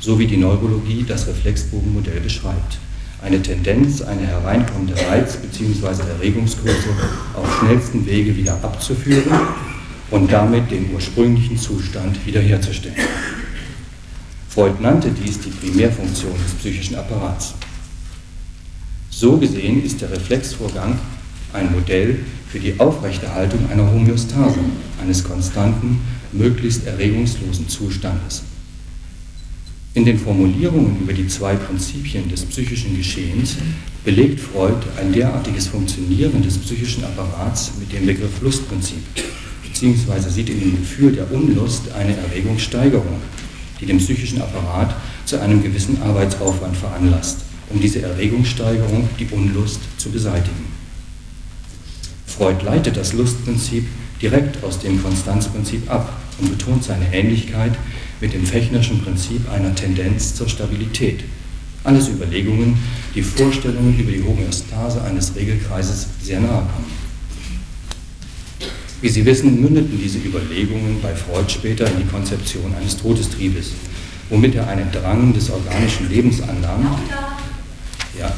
[0.00, 2.78] so wie die Neurologie das Reflexbogenmodell beschreibt
[3.24, 6.02] eine Tendenz, eine hereinkommende Reiz- bzw.
[6.18, 6.90] Erregungsgröße
[7.34, 9.32] auf schnellstem Wege wieder abzuführen
[10.10, 12.96] und damit den ursprünglichen Zustand wiederherzustellen.
[14.50, 17.54] Freud nannte dies die Primärfunktion des psychischen Apparats.
[19.08, 20.98] So gesehen ist der Reflexvorgang
[21.54, 22.18] ein Modell
[22.50, 24.58] für die Aufrechterhaltung einer Homöostase,
[25.00, 26.00] eines konstanten,
[26.32, 28.42] möglichst erregungslosen Zustandes.
[29.94, 33.54] In den Formulierungen über die zwei Prinzipien des psychischen Geschehens
[34.04, 38.98] belegt Freud ein derartiges Funktionieren des psychischen Apparats mit dem Begriff Lustprinzip,
[39.62, 43.20] beziehungsweise sieht in dem Gefühl der Unlust eine Erregungssteigerung,
[43.80, 50.10] die den psychischen Apparat zu einem gewissen Arbeitsaufwand veranlasst, um diese Erregungssteigerung, die Unlust, zu
[50.10, 50.66] beseitigen.
[52.26, 53.86] Freud leitet das Lustprinzip
[54.20, 57.74] direkt aus dem Konstanzprinzip ab und betont seine Ähnlichkeit
[58.20, 61.24] mit dem Fechnerschen Prinzip einer Tendenz zur Stabilität.
[61.84, 62.78] Alles Überlegungen,
[63.14, 67.04] die Vorstellungen über die Homöostase eines Regelkreises sehr nahe kommen.
[69.02, 73.72] Wie Sie wissen, mündeten diese Überlegungen bei Freud später in die Konzeption eines Todestriebes,
[74.30, 76.96] womit er einen Drang des organischen Lebens annahm,
[78.18, 78.32] ja,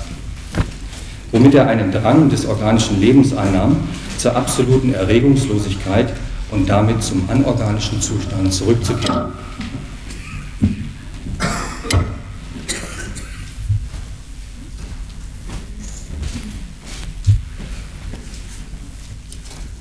[1.30, 3.76] womit er einen Drang des organischen Lebens annahm,
[4.18, 6.12] zur absoluten Erregungslosigkeit
[6.50, 9.32] und damit zum anorganischen Zustand zurückzukehren.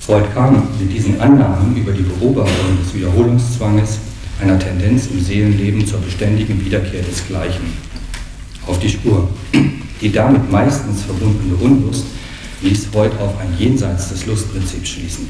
[0.05, 3.97] Freud kam mit diesen Annahmen über die Beobachtung des Wiederholungszwanges,
[4.39, 7.73] einer Tendenz im Seelenleben zur beständigen Wiederkehr des Gleichen,
[8.67, 9.27] auf die Spur.
[9.99, 12.05] Die damit meistens verbundene Unlust
[12.61, 15.27] ließ Freud auf ein Jenseits des Lustprinzips schließen.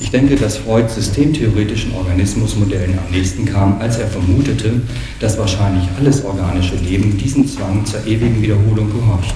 [0.00, 4.82] Ich denke, dass Freud systemtheoretischen Organismusmodellen am nächsten kam, als er vermutete,
[5.18, 9.34] dass wahrscheinlich alles organische Leben diesem Zwang zur ewigen Wiederholung gehorcht.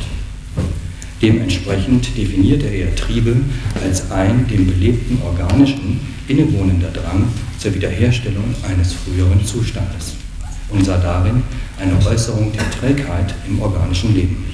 [1.22, 3.36] Dementsprechend definierte er Triebe
[3.82, 10.14] als ein dem belebten organischen innewohnender Drang zur Wiederherstellung eines früheren Zustandes
[10.68, 11.42] und sah darin
[11.80, 14.44] eine Äußerung der Trägheit im organischen Leben.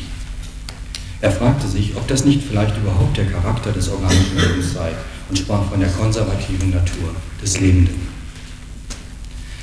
[1.20, 4.90] Er fragte sich, ob das nicht vielleicht überhaupt der Charakter des organischen Lebens sei
[5.28, 8.08] und sprach von der konservativen Natur des Lebenden.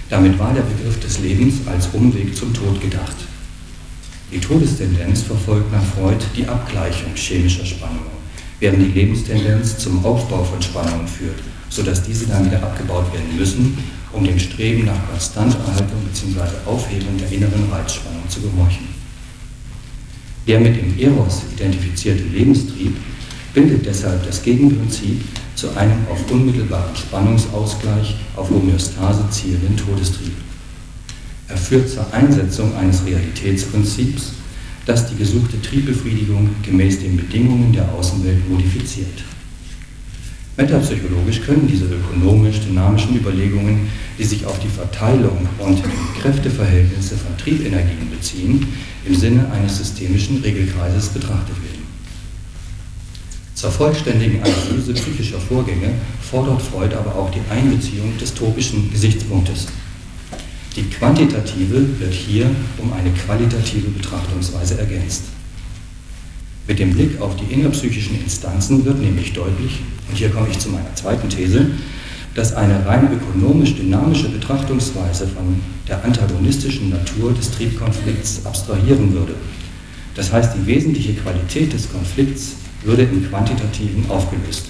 [0.10, 3.16] Damit war der Begriff des Lebens als Umweg zum Tod gedacht.
[4.32, 8.20] Die Todestendenz verfolgt nach Freud die Abgleichung chemischer Spannungen,
[8.60, 13.76] während die Lebenstendenz zum Aufbau von Spannungen führt, sodass diese dann wieder abgebaut werden müssen,
[14.14, 16.42] um dem Streben nach Konstanterhaltung bzw.
[16.68, 18.88] Aufhebung der inneren Reizspannung zu gehorchen.
[20.48, 22.96] Der mit dem Eros identifizierte Lebenstrieb
[23.54, 25.24] bildet deshalb das Gegenprinzip
[25.56, 30.34] zu einem auf unmittelbaren Spannungsausgleich, auf Homöostase zielenden Todestrieb.
[31.50, 34.34] Er führt zur Einsetzung eines Realitätsprinzips,
[34.86, 39.24] das die gesuchte Triebbefriedigung gemäß den Bedingungen der Außenwelt modifiziert.
[40.58, 43.88] Metapsychologisch können diese ökonomisch-dynamischen Überlegungen,
[44.20, 45.82] die sich auf die Verteilung und
[46.22, 48.68] Kräfteverhältnisse von Triebenergien beziehen,
[49.06, 51.80] im Sinne eines systemischen Regelkreises betrachtet werden.
[53.56, 55.94] Zur vollständigen Analyse psychischer Vorgänge
[56.30, 59.68] fordert Freud aber auch die Einbeziehung des topischen Gesichtspunktes.
[60.80, 65.24] Die quantitative wird hier um eine qualitative Betrachtungsweise ergänzt.
[66.70, 70.70] Mit dem Blick auf die innerpsychischen Instanzen wird nämlich deutlich, und hier komme ich zu
[70.70, 71.72] meiner zweiten These,
[72.34, 79.34] dass eine rein ökonomisch-dynamische Betrachtungsweise von der antagonistischen Natur des Triebkonflikts abstrahieren würde.
[80.16, 82.54] Das heißt, die wesentliche Qualität des Konflikts
[82.86, 84.68] würde im Quantitativen aufgelöst.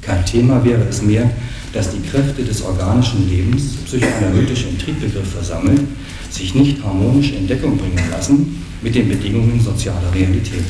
[0.00, 1.28] Kein Thema wäre es mehr,
[1.74, 5.80] dass die Kräfte des organischen Lebens, psychoanalytisch im Triebbegriff versammelt,
[6.30, 10.64] sich nicht harmonisch in Deckung bringen lassen mit den Bedingungen sozialer Realität.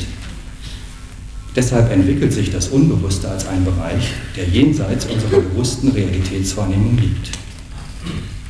[1.55, 7.29] Deshalb entwickelt sich das Unbewusste als ein Bereich, der jenseits unserer bewussten Realitätswahrnehmung liegt.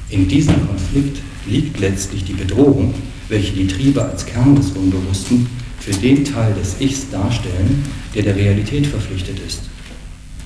[0.10, 2.94] In diesem Konflikt liegt letztlich die Bedrohung,
[3.28, 5.48] welche die Triebe als Kern des Unbewussten
[5.80, 7.84] für den Teil des Ichs darstellen,
[8.16, 9.62] der der Realität verpflichtet ist.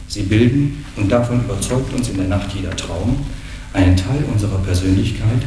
[0.09, 3.17] Sie bilden, und davon überzeugt uns in der Nacht jeder Traum,
[3.73, 5.43] einen Teil unserer Persönlichkeit,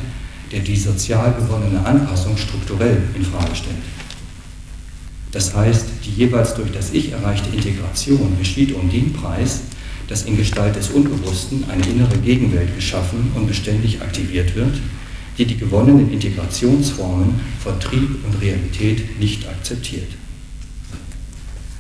[0.53, 3.77] der die sozial gewonnene Anpassung strukturell in Frage stellt.
[5.33, 9.63] Das heißt, die jeweils durch das Ich erreichte Integration geschieht um den Preis,
[10.07, 14.79] dass in Gestalt des Unbewussten eine innere Gegenwelt geschaffen und beständig aktiviert wird,
[15.39, 20.09] die die gewonnenen Integrationsformen von Trieb und Realität nicht akzeptiert.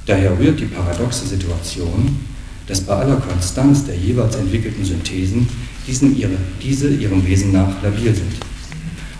[0.07, 2.17] Daher rührt die paradoxe Situation,
[2.67, 5.49] dass bei aller Konstanz der jeweils entwickelten Synthesen
[5.87, 8.33] diesen ihre, diese ihrem Wesen nach labil sind.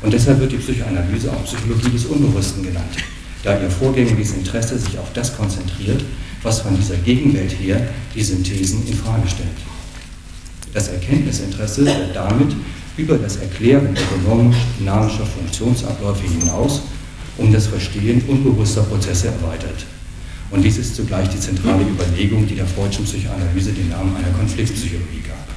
[0.03, 2.97] Und deshalb wird die Psychoanalyse auch Psychologie des Unbewussten genannt
[3.43, 6.05] da ihr vorgängiges Interesse sich auf das konzentriert,
[6.43, 9.49] was von dieser Gegenwelt her die Synthesen in Frage stellt.
[10.73, 12.55] Das Erkenntnisinteresse wird damit
[12.97, 16.83] über das Erklären ökonomisch-dynamischer Funktionsabläufe hinaus
[17.39, 19.87] um das Verstehen unbewusster Prozesse erweitert.
[20.53, 25.23] Und dies ist zugleich die zentrale Überlegung, die der Freudschen Psychoanalyse den Namen einer Konfliktpsychologie
[25.27, 25.49] gab.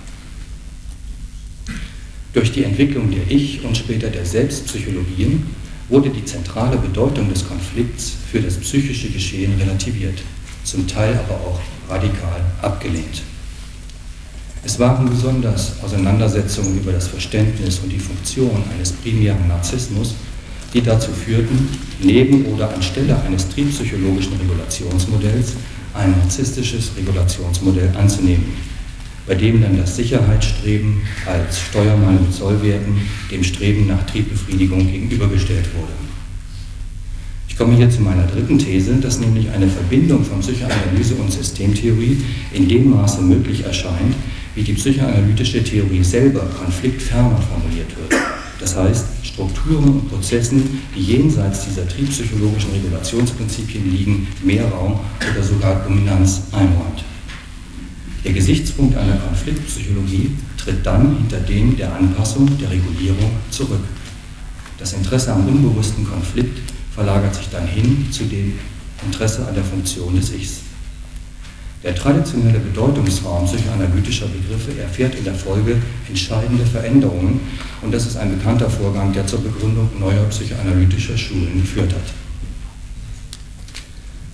[2.34, 5.44] Durch die Entwicklung der Ich- und später der Selbstpsychologien
[5.90, 10.22] wurde die zentrale Bedeutung des Konflikts für das psychische Geschehen relativiert,
[10.64, 13.22] zum Teil aber auch radikal abgelehnt.
[14.64, 20.16] Es waren besonders Auseinandersetzungen über das Verständnis und die Funktion eines primären Narzissmus,
[20.74, 21.68] die dazu führten,
[22.02, 25.54] neben oder anstelle eines triebpsychologischen Regulationsmodells
[25.94, 28.44] ein narzisstisches Regulationsmodell anzunehmen
[29.28, 33.02] bei dem dann das Sicherheitsstreben als Steuermann mit Sollwerten
[33.32, 35.94] dem Streben nach Triebbefriedigung gegenübergestellt wurde.
[37.48, 42.18] Ich komme hier zu meiner dritten These, dass nämlich eine Verbindung von Psychoanalyse und Systemtheorie
[42.54, 44.16] in dem Maße möglich erscheint,
[44.56, 48.22] wie die psychoanalytische Theorie selber konfliktferner formuliert wird.
[48.60, 49.06] Das heißt,
[49.36, 57.04] Strukturen und Prozessen, die jenseits dieser triebpsychologischen Regulationsprinzipien liegen, mehr Raum oder sogar Dominanz einräumt.
[58.24, 63.84] Der Gesichtspunkt einer Konfliktpsychologie tritt dann hinter dem der Anpassung, der Regulierung zurück.
[64.78, 68.54] Das Interesse am unbewussten Konflikt verlagert sich dann hin zu dem
[69.06, 70.62] Interesse an der Funktion des Ichs.
[71.86, 75.78] Der traditionelle Bedeutungsraum psychoanalytischer Begriffe erfährt in der Folge
[76.10, 77.40] entscheidende Veränderungen
[77.84, 82.12] und das ist ein bekannter Vorgang, der zur Begründung neuer psychoanalytischer Schulen geführt hat.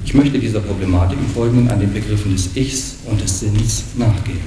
[0.05, 4.39] Ich möchte dieser Problematik im Folgenden an den Begriffen des Ichs und des Sinns nachgehen.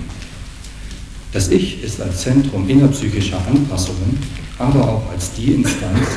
[1.31, 4.19] Das Ich ist als Zentrum innerpsychischer Anpassungen,
[4.59, 6.09] aber auch als die Instanz,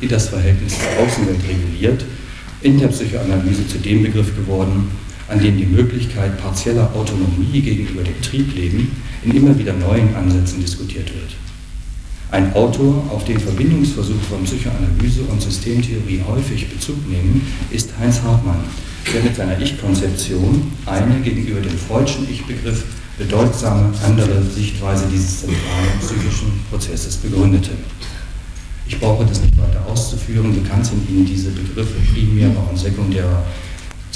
[0.00, 2.04] die das Verhältnis zur Außenwelt reguliert,
[2.62, 4.88] in der Psychoanalyse zu dem Begriff geworden,
[5.28, 8.90] an dem die Möglichkeit partieller Autonomie gegenüber dem Triebleben
[9.24, 11.34] in immer wieder neuen Ansätzen diskutiert wird.
[12.30, 18.64] Ein Autor, auf den Verbindungsversuche von Psychoanalyse und Systemtheorie häufig Bezug nehmen, ist Heinz Hartmann,
[19.14, 22.84] der mit seiner Ich-Konzeption eine gegenüber dem Freudschen Ich-Begriff
[23.16, 27.70] bedeutsame andere Sichtweise dieses zentralen psychischen Prozesses begründete.
[28.88, 33.44] Ich brauche das nicht weiter auszuführen, bekannt sind Ihnen diese Begriffe primärer und sekundärer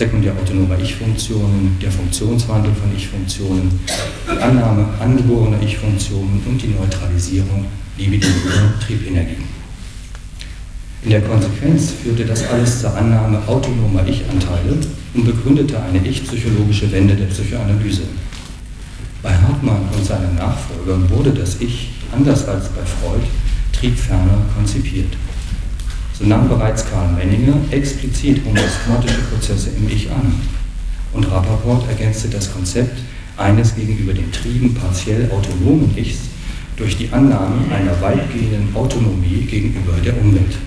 [0.01, 3.78] sekundär autonomer Ich-Funktionen, der Funktionswandel von Ich-Funktionen,
[4.26, 7.66] die Annahme angeborener Ich-Funktionen und die Neutralisierung
[7.98, 9.44] libidiger Triebenergien.
[11.03, 14.78] In der Konsequenz führte das alles zur Annahme autonomer Ich-Anteile
[15.12, 18.05] und begründete eine ich-psychologische Wende der Psychoanalyse.
[19.22, 23.26] Bei Hartmann und seinen Nachfolgern wurde das Ich, anders als bei Freud,
[23.74, 25.12] triebferner konzipiert.
[26.20, 30.34] So nahm bereits Karl Menninger explizit homosmotische Prozesse im Ich an.
[31.14, 33.00] Und Rappaport ergänzte das Konzept
[33.38, 36.18] eines gegenüber den Trieben partiell autonomen Ichs
[36.76, 40.58] durch die Annahme einer weitgehenden Autonomie gegenüber der Umwelt.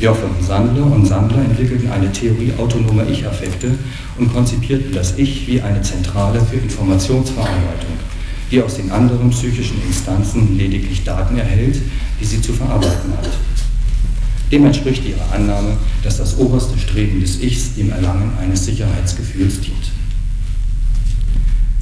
[0.00, 3.72] Jochen Sandler und Sandler entwickelten eine Theorie autonomer Ich-Affekte
[4.18, 7.92] und konzipierten das Ich wie eine Zentrale für Informationsverarbeitung,
[8.50, 11.76] die aus den anderen psychischen Instanzen lediglich Daten erhält,
[12.20, 13.28] die sie zu verarbeiten hat.
[14.54, 19.90] Dem entspricht ihre Annahme, dass das oberste Streben des Ichs dem Erlangen eines Sicherheitsgefühls dient.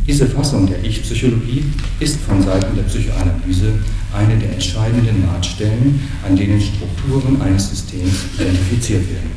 [0.06, 1.64] Diese Fassung der Ich-Psychologie
[2.00, 3.74] ist von Seiten der Psychoanalyse
[4.16, 9.32] eine der entscheidenden Nahtstellen, an denen Strukturen eines Systems identifiziert werden.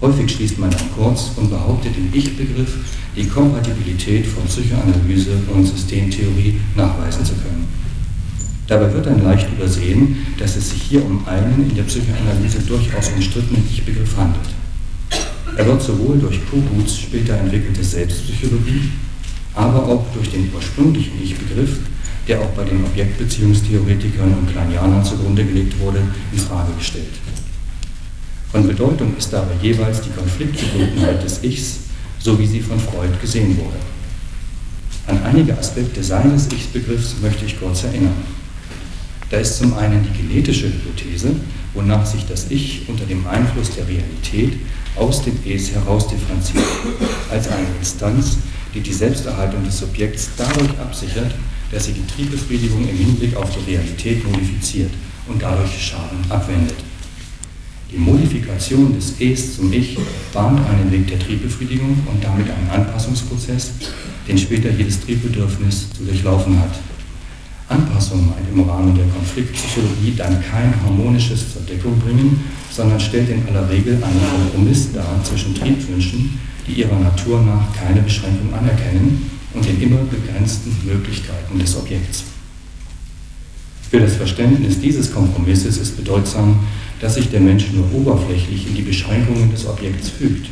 [0.00, 2.74] Häufig schließt man dann kurz und behauptet im Ich-Begriff
[3.14, 7.81] die Kompatibilität von Psychoanalyse und Systemtheorie nachweisen zu können.
[8.72, 13.10] Dabei wird dann leicht übersehen, dass es sich hier um einen in der Psychoanalyse durchaus
[13.14, 14.48] umstrittenen Ich-Begriff handelt.
[15.58, 18.88] Er wird sowohl durch Koguts später entwickelte Selbstpsychologie
[19.52, 21.80] aber auch durch den ursprünglichen Ich-Begriff,
[22.26, 25.98] der auch bei den Objektbeziehungstheoretikern und Kleinianern zugrunde gelegt wurde,
[26.32, 27.12] in Frage gestellt.
[28.52, 31.80] Von Bedeutung ist dabei jeweils die Konfliktgebundenheit des Ichs,
[32.18, 33.76] so wie sie von Freud gesehen wurde.
[35.08, 38.41] An einige Aspekte seines Ich-Begriffs möchte ich kurz erinnern.
[39.32, 41.30] Da ist zum einen die genetische Hypothese,
[41.72, 44.58] wonach sich das Ich unter dem Einfluss der Realität
[44.94, 46.62] aus dem Es heraus differenziert,
[47.30, 48.36] als eine Instanz,
[48.74, 51.34] die die Selbsterhaltung des Subjekts dadurch absichert,
[51.70, 54.90] dass sie die Triebbefriedigung im Hinblick auf die Realität modifiziert
[55.26, 56.76] und dadurch Schaden abwendet.
[57.90, 59.96] Die Modifikation des Es zum Ich
[60.34, 63.70] bahnt einen Weg der Triebbefriedigung und damit einen Anpassungsprozess,
[64.28, 66.91] den später jedes Triebbedürfnis zu durchlaufen hat.
[67.72, 73.68] Anpassung im Rahmen der Konfliktpsychologie dann kein harmonisches zur Deckung bringen, sondern stellt in aller
[73.70, 79.80] Regel einen Kompromiss dar zwischen Triebwünschen, die ihrer Natur nach keine Beschränkung anerkennen und den
[79.80, 82.24] immer begrenzten Möglichkeiten des Objekts.
[83.90, 86.60] Für das Verständnis dieses Kompromisses ist bedeutsam,
[87.00, 90.48] dass sich der Mensch nur oberflächlich in die Beschränkungen des Objekts fügt.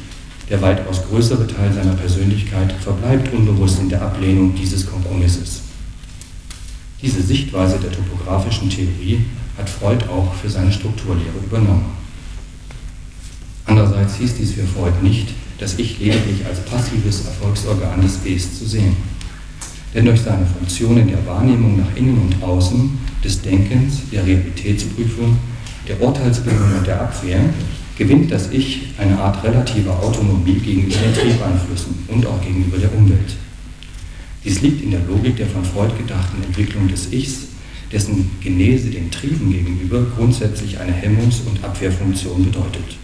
[0.50, 5.59] Der weitaus größere Teil seiner Persönlichkeit verbleibt unbewusst in der Ablehnung dieses Kompromisses.
[7.03, 9.20] Diese Sichtweise der topografischen Theorie
[9.57, 11.86] hat Freud auch für seine Strukturlehre übernommen.
[13.66, 15.28] Andererseits hieß dies für Freud nicht,
[15.59, 18.96] das Ich lediglich als passives Erfolgsorgan des Es zu sehen.
[19.94, 25.36] Denn durch seine Funktionen der Wahrnehmung nach innen und außen, des Denkens, der Realitätsprüfung,
[25.86, 27.40] der Urteilsbildung und der Abwehr
[27.98, 33.36] gewinnt das Ich eine Art relativer Autonomie gegenüber den Triebeinflüssen und auch gegenüber der Umwelt.
[34.45, 37.49] Dies liegt in der Logik der von Freud gedachten Entwicklung des Ichs,
[37.93, 42.97] dessen Genese den Trieben gegenüber grundsätzlich eine Hemmungs- und Abwehrfunktion bedeutet.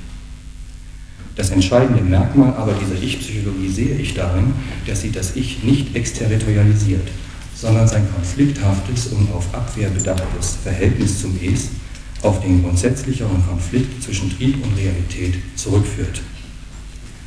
[1.35, 4.55] Das entscheidende Merkmal aber dieser Ich-Psychologie sehe ich darin,
[4.87, 7.07] dass sie das Ich nicht exterritorialisiert,
[7.55, 11.69] sondern sein konflikthaftes und auf Abwehr bedachtes Verhältnis zum Es
[12.23, 16.23] auf den grundsätzlicheren Konflikt zwischen Trieb und Realität zurückführt.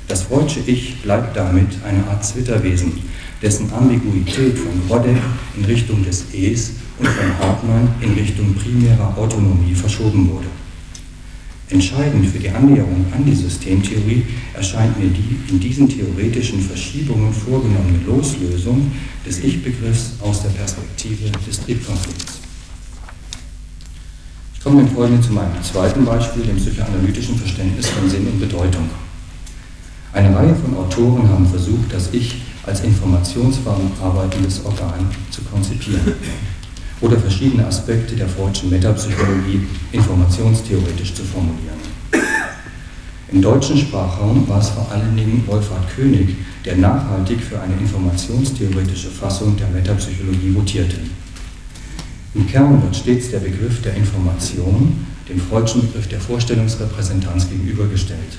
[0.09, 2.93] Das Freudsche Ich bleibt damit eine Art Zwitterwesen,
[3.43, 5.17] dessen Ambiguität von Rodek
[5.55, 10.47] in Richtung des Es und von Hartmann in Richtung primärer Autonomie verschoben wurde.
[11.69, 17.99] Entscheidend für die Annäherung an die Systemtheorie erscheint mir die in diesen theoretischen Verschiebungen vorgenommene
[18.07, 18.91] Loslösung
[19.23, 22.39] des Ich-Begriffs aus der Perspektive des Triebkonflikts.
[24.55, 28.89] Ich komme im Folgenden zu meinem zweiten Beispiel, dem psychoanalytischen Verständnis von Sinn und Bedeutung.
[30.11, 36.13] Eine Reihe von Autoren haben versucht, das Ich als informationsverarbeitendes Organ zu konzipieren
[37.01, 41.77] oder verschiedene Aspekte der Freudschen Metapsychologie informationstheoretisch zu formulieren.
[43.31, 46.35] Im deutschen Sprachraum war es vor allen Dingen Wolfhard König,
[46.65, 50.97] der nachhaltig für eine informationstheoretische Fassung der Metapsychologie votierte.
[52.33, 58.37] Im Kern wird stets der Begriff der Information dem Freudschen Begriff der Vorstellungsrepräsentanz gegenübergestellt.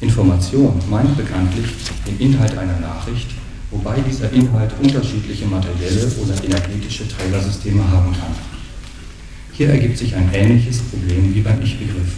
[0.00, 1.66] Information meint bekanntlich
[2.06, 3.28] den Inhalt einer Nachricht,
[3.70, 8.34] wobei dieser Inhalt unterschiedliche materielle oder energetische Trägersysteme haben kann.
[9.52, 12.16] Hier ergibt sich ein ähnliches Problem wie beim Ich-Begriff.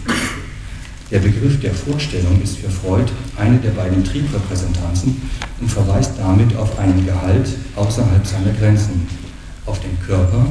[1.11, 5.21] Der Begriff der Vorstellung ist für Freud eine der beiden Triebrepräsentanzen
[5.59, 9.05] und verweist damit auf einen Gehalt außerhalb seiner Grenzen,
[9.65, 10.45] auf den Körper,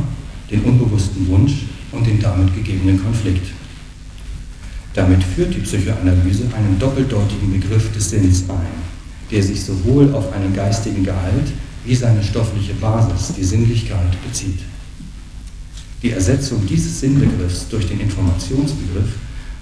[0.50, 3.46] den unbewussten Wunsch und den damit gegebenen Konflikt.
[4.94, 8.92] Damit führt die Psychoanalyse einen doppeldeutigen Begriff des Sinns ein
[9.32, 11.50] der sich sowohl auf einen geistigen Gehalt
[11.84, 14.60] wie seine stoffliche Basis, die Sinnlichkeit, bezieht.
[16.02, 19.08] Die Ersetzung dieses Sinnbegriffs durch den Informationsbegriff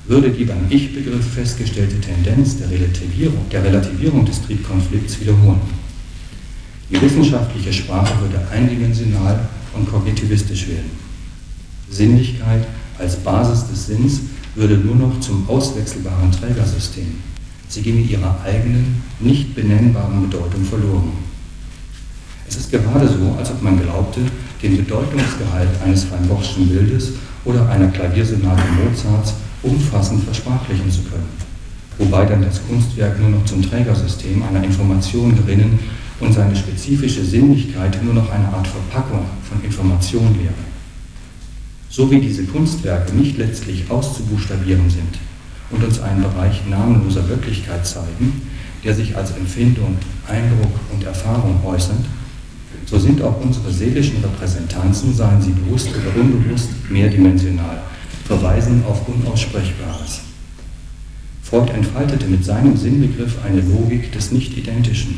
[0.07, 5.61] würde die beim Ich-Begriff festgestellte Tendenz der Relativierung, der Relativierung des Triebkonflikts wiederholen.
[6.91, 10.91] Die wissenschaftliche Sprache würde eindimensional und kognitivistisch werden.
[11.89, 12.67] Sinnlichkeit
[12.99, 14.21] als Basis des Sinns
[14.55, 17.17] würde nur noch zum auswechselbaren Trägersystem.
[17.69, 21.13] Sie ginge ihrer eigenen, nicht benennbaren Bedeutung verloren.
[22.49, 24.21] Es ist gerade so, als ob man glaubte,
[24.61, 26.29] den Bedeutungsgehalt eines Van
[26.69, 27.13] Bildes
[27.45, 31.29] oder einer Klaviersonate Mozarts umfassend versprachlichen zu können,
[31.99, 35.79] wobei dann das Kunstwerk nur noch zum Trägersystem einer Information gerinnen
[36.19, 40.70] und seine spezifische Sinnlichkeit nur noch eine Art Verpackung von Information wäre.
[41.91, 45.19] So wie diese Kunstwerke nicht letztlich auszubuchstabieren sind
[45.71, 48.43] und uns einen Bereich namenloser Wirklichkeit zeigen,
[48.85, 49.97] der sich als Empfindung,
[50.29, 52.05] Eindruck und Erfahrung äußert,
[52.87, 57.83] so sind auch unsere seelischen Repräsentanzen, seien sie bewusst oder unbewusst, mehrdimensional,
[58.25, 60.21] verweisen auf Unaussprechbares.
[61.43, 65.17] Freud entfaltete mit seinem Sinnbegriff eine Logik des Nicht-Identischen,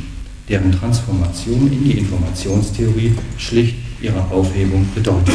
[0.49, 5.35] deren Transformation in die Informationstheorie schlicht ihre Aufhebung bedeutet.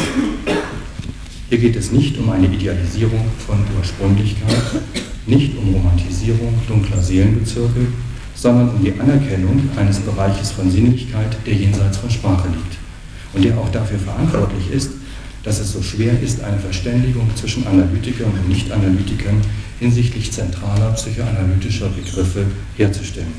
[1.49, 4.81] Hier geht es nicht um eine Idealisierung von Ursprünglichkeit,
[5.25, 7.87] nicht um Romantisierung dunkler Seelenbezirke,
[8.35, 12.77] sondern um die Anerkennung eines Bereiches von Sinnlichkeit, der jenseits von Sprache liegt
[13.33, 14.91] und der auch dafür verantwortlich ist,
[15.43, 19.39] dass es so schwer ist, eine Verständigung zwischen Analytikern und Nicht-Analytikern
[19.79, 22.45] hinsichtlich zentraler psychoanalytischer Begriffe
[22.75, 23.33] herzustellen.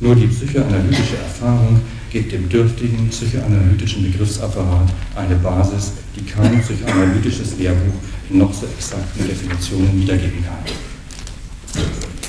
[0.00, 1.80] Nur die psychoanalytische Erfahrung
[2.12, 7.94] gibt dem dürftigen psychoanalytischen Begriffsapparat eine Basis, die kein psychoanalytisches Lehrbuch
[8.28, 11.82] in noch so exakten Definitionen wiedergeben kann.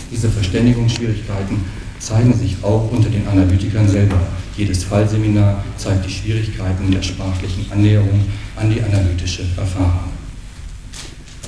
[0.09, 1.57] Diese Verständigungsschwierigkeiten
[1.99, 4.19] zeigen sich auch unter den Analytikern selber.
[4.55, 8.21] Jedes Fallseminar zeigt die Schwierigkeiten der sprachlichen Annäherung
[8.55, 10.13] an die analytische Erfahrung.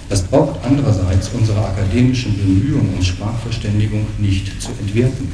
[0.09, 5.31] Das braucht andererseits unsere akademischen Bemühungen um Sprachverständigung nicht zu entwerten,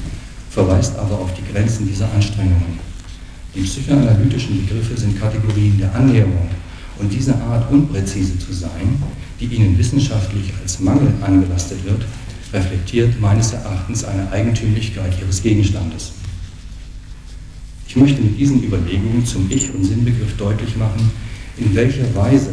[0.50, 2.91] verweist aber auf die Grenzen dieser Anstrengungen.
[3.54, 6.50] Die psychoanalytischen Begriffe sind Kategorien der Annäherung
[7.00, 9.02] und diese Art unpräzise zu sein,
[9.40, 12.06] die ihnen wissenschaftlich als Mangel angelastet wird,
[12.54, 16.14] reflektiert meines Erachtens eine Eigentümlichkeit ihres Gegenstandes.
[17.88, 21.12] Ich möchte mit diesen Überlegungen zum Ich- und Sinnbegriff deutlich machen,
[21.58, 22.52] in welcher Weise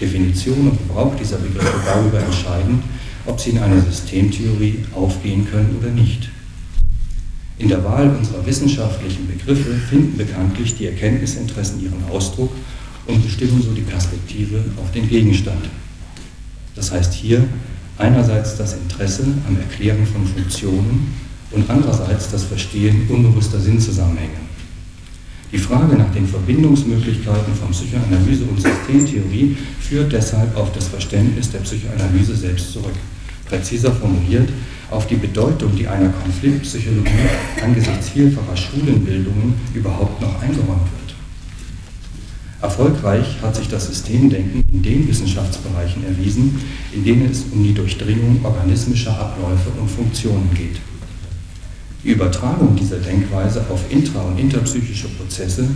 [0.00, 2.82] Definition und Gebrauch dieser Begriffe darüber entscheiden,
[3.26, 6.30] ob sie in einer Systemtheorie aufgehen können oder nicht.
[7.58, 12.52] In der Wahl unserer wissenschaftlichen Begriffe finden bekanntlich die Erkenntnisinteressen ihren Ausdruck
[13.06, 15.64] und bestimmen so die Perspektive auf den Gegenstand.
[16.74, 17.44] Das heißt hier
[17.98, 21.14] einerseits das Interesse am Erklären von Funktionen
[21.50, 24.40] und andererseits das Verstehen unbewusster Sinnzusammenhänge.
[25.52, 31.58] Die Frage nach den Verbindungsmöglichkeiten von Psychoanalyse und Systemtheorie führt deshalb auf das Verständnis der
[31.58, 32.94] Psychoanalyse selbst zurück.
[33.52, 34.48] Präziser formuliert,
[34.90, 37.10] auf die Bedeutung, die einer Konfliktpsychologie
[37.62, 41.14] angesichts vielfacher Schulenbildungen überhaupt noch eingeräumt wird.
[42.62, 46.58] Erfolgreich hat sich das Systemdenken in den Wissenschaftsbereichen erwiesen,
[46.94, 50.80] in denen es um die Durchdringung organismischer Abläufe und Funktionen geht.
[52.04, 55.68] Die Übertragung dieser Denkweise auf intra- und interpsychische Prozesse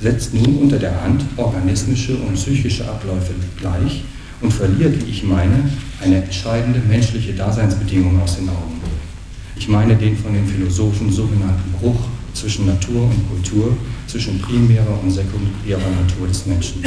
[0.00, 4.02] setzt nun unter der Hand organismische und psychische Abläufe gleich
[4.42, 5.70] und verliert, wie ich meine,
[6.02, 8.80] eine entscheidende menschliche Daseinsbedingung aus den Augen.
[9.56, 12.00] Ich meine den von den Philosophen sogenannten Bruch
[12.34, 16.82] zwischen Natur und Kultur, zwischen primärer und sekundärer Natur des Menschen.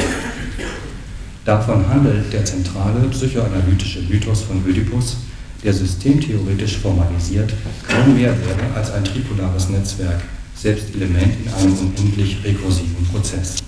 [1.44, 5.16] Davon handelt der zentrale psychoanalytische Mythos von Oedipus,
[5.64, 7.52] der systemtheoretisch formalisiert
[7.88, 10.20] kaum mehr wäre als ein tripolares Netzwerk,
[10.54, 13.65] selbst Element in einem unendlich rekursiven Prozess.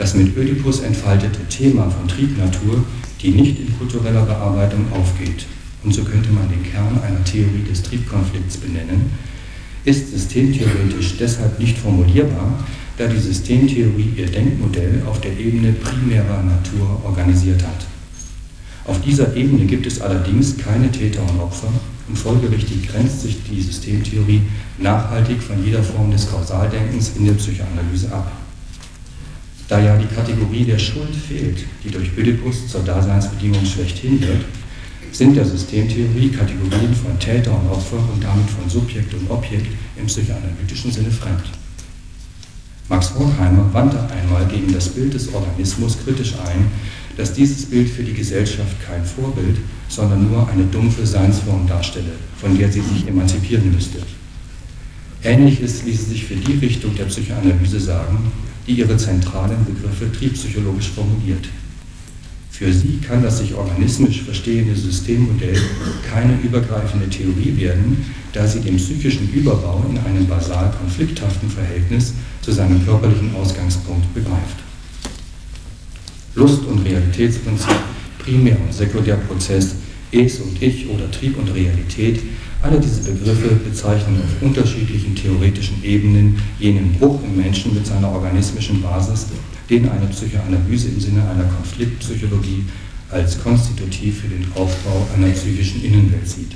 [0.00, 2.82] Das mit Oedipus entfaltete Thema von Triebnatur,
[3.20, 5.44] die nicht in kultureller Bearbeitung aufgeht,
[5.84, 9.10] und so könnte man den Kern einer Theorie des Triebkonflikts benennen,
[9.84, 12.64] ist systemtheoretisch deshalb nicht formulierbar,
[12.96, 17.84] da die Systemtheorie ihr Denkmodell auf der Ebene primärer Natur organisiert hat.
[18.86, 21.68] Auf dieser Ebene gibt es allerdings keine Täter und Opfer
[22.08, 24.40] und folgerichtig grenzt sich die Systemtheorie
[24.78, 28.39] nachhaltig von jeder Form des Kausaldenkens in der Psychoanalyse ab.
[29.70, 34.44] Da ja die Kategorie der Schuld fehlt, die durch Oedipus zur Daseinsbedingung schlechthin wird,
[35.12, 40.06] sind der Systemtheorie Kategorien von Täter und Opfer und damit von Subjekt und Objekt im
[40.06, 41.44] psychoanalytischen Sinne fremd.
[42.88, 46.66] Max Horkheimer wandte einmal gegen das Bild des Organismus kritisch ein,
[47.16, 49.56] dass dieses Bild für die Gesellschaft kein Vorbild,
[49.88, 53.98] sondern nur eine dumpfe Seinsform darstelle, von der sie sich emanzipieren müsste.
[55.22, 58.32] Ähnliches ließe sich für die Richtung der Psychoanalyse sagen,
[58.66, 61.48] die ihre zentralen Begriffe triebpsychologisch formuliert.
[62.50, 65.56] Für sie kann das sich organismisch verstehende Systemmodell
[66.06, 72.12] keine übergreifende Theorie werden, da sie den psychischen Überbau in einem basal konflikthaften Verhältnis
[72.42, 74.58] zu seinem körperlichen Ausgangspunkt begreift.
[76.34, 77.74] Lust- und Realitätsprinzip,
[78.18, 79.76] Primär- und Sekundärprozess,
[80.12, 82.20] Es und Ich oder Trieb und Realität,
[82.62, 88.82] alle diese Begriffe bezeichnen auf unterschiedlichen theoretischen Ebenen jenen Bruch im Menschen mit seiner organismischen
[88.82, 89.26] Basis,
[89.68, 92.64] den eine Psychoanalyse im Sinne einer Konfliktpsychologie
[93.10, 96.52] als konstitutiv für den Aufbau einer psychischen Innenwelt sieht.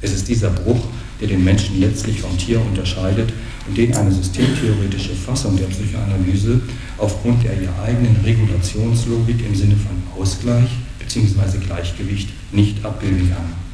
[0.00, 0.80] Es ist dieser Bruch,
[1.20, 3.32] der den Menschen letztlich vom Tier unterscheidet
[3.66, 6.60] und den eine systemtheoretische Fassung der Psychoanalyse
[6.96, 10.70] aufgrund der ihr eigenen Regulationslogik im Sinne von Ausgleich
[11.00, 11.58] bzw.
[11.66, 13.67] Gleichgewicht nicht abbilden kann.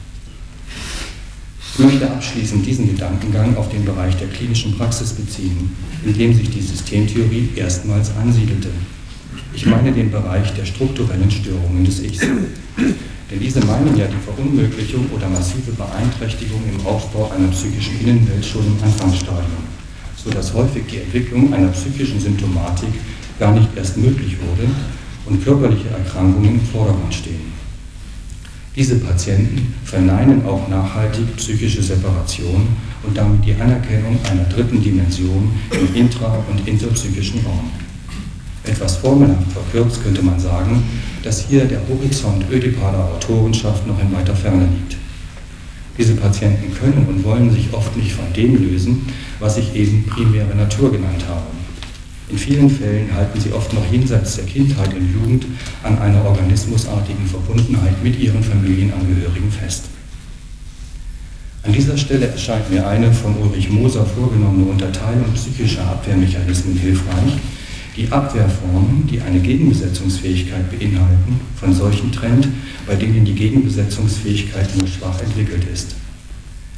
[1.77, 5.73] Ich möchte abschließend diesen Gedankengang auf den Bereich der klinischen Praxis beziehen,
[6.05, 8.69] in dem sich die Systemtheorie erstmals ansiedelte.
[9.53, 12.21] Ich meine den Bereich der strukturellen Störungen des Ichs.
[12.21, 18.65] Denn diese meinen ja die Verunmöglichung oder massive Beeinträchtigung im Aufbau einer psychischen Innenwelt schon
[18.65, 19.65] im Anfangsstadium,
[20.17, 22.91] sodass häufig die Entwicklung einer psychischen Symptomatik
[23.41, 24.71] gar nicht erst möglich wurde
[25.27, 27.64] und körperliche Erkrankungen im Vordergrund stehen.
[28.77, 32.67] Diese Patienten verneinen auch nachhaltig psychische Separation
[33.05, 37.71] und damit die Anerkennung einer dritten Dimension im intra- und interpsychischen Raum.
[38.65, 40.83] Etwas formelhaft verkürzt könnte man sagen,
[41.23, 44.97] dass hier der Horizont ödipaler Autorenschaft noch in weiter Ferne liegt.
[45.97, 49.07] Diese Patienten können und wollen sich oft nicht von dem lösen,
[49.39, 51.43] was ich eben primäre Natur genannt habe.
[52.31, 55.47] In vielen Fällen halten sie oft noch jenseits der Kindheit und Jugend
[55.83, 59.85] an einer organismusartigen Verbundenheit mit ihren Familienangehörigen fest.
[61.63, 67.39] An dieser Stelle erscheint mir eine von Ulrich Moser vorgenommene Unterteilung psychischer Abwehrmechanismen hilfreich,
[67.97, 72.49] die Abwehrformen, die eine Gegenbesetzungsfähigkeit beinhalten, von solchen trennt,
[72.87, 75.95] bei denen die Gegenbesetzungsfähigkeit nur schwach entwickelt ist.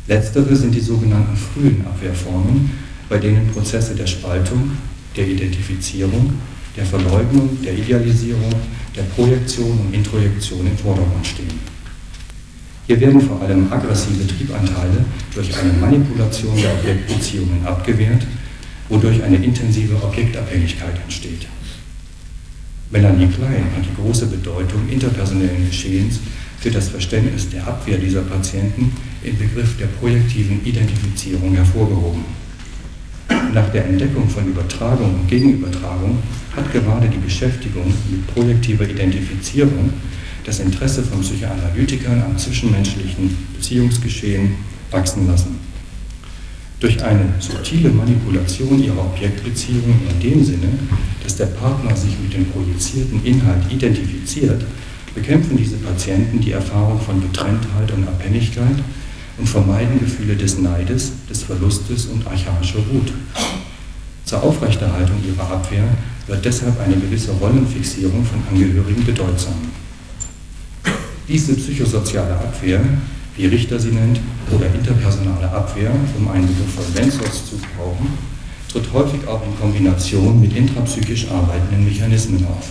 [0.07, 2.71] Letztere sind die sogenannten frühen Abwehrformen,
[3.09, 4.73] bei denen Prozesse der Spaltung,
[5.17, 6.35] der Identifizierung,
[6.77, 8.53] der Verleugnung, der Idealisierung,
[8.95, 11.77] der Projektion und Introjektion im Vordergrund stehen.
[12.87, 18.27] Hier werden vor allem aggressive Triebanteile durch eine Manipulation der Objektbeziehungen abgewehrt
[18.89, 21.47] wodurch eine intensive Objektabhängigkeit entsteht.
[22.91, 26.21] Melanie Klein hat die große Bedeutung interpersonellen Geschehens
[26.61, 28.93] für das Verständnis der Abwehr dieser Patienten
[29.25, 32.25] im Begriff der projektiven Identifizierung hervorgehoben.
[33.29, 36.19] Nach der Entdeckung von Übertragung und Gegenübertragung
[36.55, 39.93] hat gerade die Beschäftigung mit projektiver Identifizierung
[40.45, 44.55] das Interesse von Psychoanalytikern am zwischenmenschlichen Beziehungsgeschehen
[44.91, 45.59] wachsen lassen.
[46.79, 50.69] Durch eine subtile Manipulation ihrer Objektbeziehungen in dem Sinne,
[51.25, 54.63] dass der Partner sich mit dem projizierten Inhalt identifiziert,
[55.15, 58.77] bekämpfen diese Patienten die Erfahrung von Getrenntheit und Abhängigkeit
[59.39, 63.13] und vermeiden Gefühle des Neides, des Verlustes und archaischer Wut.
[64.25, 65.85] Zur Aufrechterhaltung ihrer Abwehr
[66.27, 69.55] wird deshalb eine gewisse Rollenfixierung von Angehörigen bedeutsam.
[71.29, 72.81] Diese psychosoziale Abwehr
[73.37, 78.17] wie Richter sie nennt, oder interpersonale Abwehr, um einen Begriff von Benzos zu brauchen,
[78.73, 82.71] tritt häufig auch in Kombination mit intrapsychisch arbeitenden Mechanismen auf.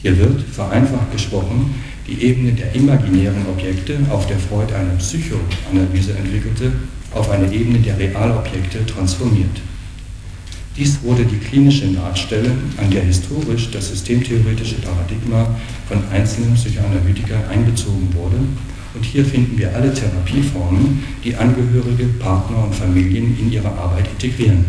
[0.00, 1.74] Hier wird, vereinfacht gesprochen,
[2.06, 6.72] die Ebene der imaginären Objekte, auf der Freud eine Psychoanalyse entwickelte,
[7.12, 9.60] auf eine Ebene der Realobjekte transformiert.
[10.76, 15.54] Dies wurde die klinische Nahtstelle, an der historisch das systemtheoretische Paradigma
[15.88, 18.38] von einzelnen Psychoanalytikern einbezogen wurde
[18.94, 24.64] und hier finden wir alle Therapieformen, die Angehörige, Partner und Familien in ihre Arbeit integrieren.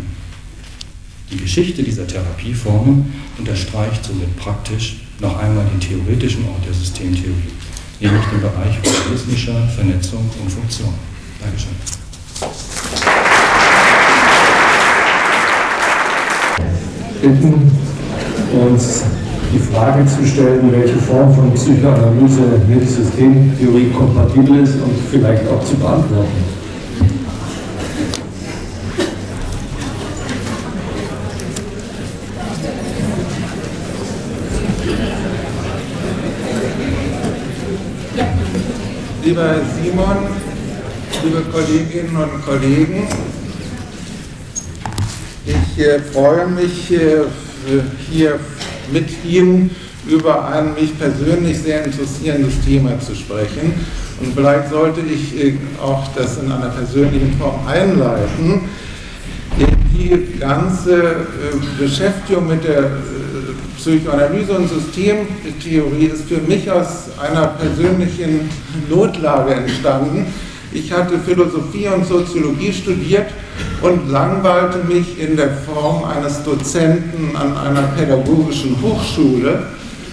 [1.31, 7.53] Die Geschichte dieser Therapieformen unterstreicht somit praktisch noch einmal den theoretischen Ort der Systemtheorie,
[7.99, 10.93] nämlich den Bereich organismischer Vernetzung und Funktion.
[11.41, 11.71] Dankeschön.
[17.21, 17.71] Bitten
[18.53, 19.03] uns
[19.53, 25.63] die Frage zu stellen, welche Form von Psychoanalyse mit Systemtheorie kompatibel ist und vielleicht auch
[25.63, 26.54] zu beantworten.
[39.25, 40.17] Lieber Simon,
[41.23, 43.07] liebe Kolleginnen und Kollegen,
[45.47, 47.23] ich äh, freue mich, äh,
[48.07, 48.39] hier
[48.93, 49.71] mit Ihnen
[50.07, 53.73] über ein mich persönlich sehr interessierendes Thema zu sprechen.
[54.21, 58.69] Und vielleicht sollte ich äh, auch das in einer persönlichen Form einleiten.
[59.57, 63.24] Die ganze äh, Beschäftigung mit der äh,
[63.77, 68.49] Psychoanalyse und Systemtheorie ist für mich aus einer persönlichen
[68.89, 70.25] Notlage entstanden.
[70.71, 73.27] Ich hatte Philosophie und Soziologie studiert
[73.81, 79.67] und langweilte mich in der Form eines Dozenten an einer pädagogischen Hochschule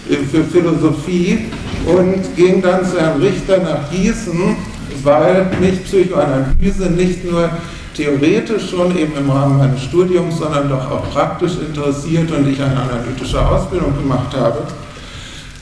[0.08, 1.46] äh, für Philosophie
[1.86, 4.56] und ging dann zu Herrn Richter nach Gießen,
[5.02, 7.50] weil mich Psychoanalyse nicht nur
[7.94, 12.80] theoretisch schon eben im Rahmen meines Studiums, sondern doch auch praktisch interessiert und ich eine
[12.80, 14.62] analytische Ausbildung gemacht habe.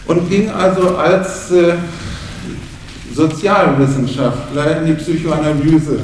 [0.07, 1.75] Und ging also als äh,
[3.15, 6.01] Sozialwissenschaftler in die Psychoanalyse.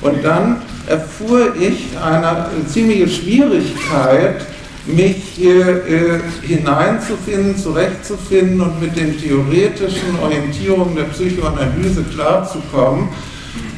[0.00, 4.46] Und dann erfuhr ich eine ziemliche Schwierigkeit,
[4.86, 13.08] mich äh, hineinzufinden, zurechtzufinden und mit den theoretischen Orientierungen der Psychoanalyse klarzukommen.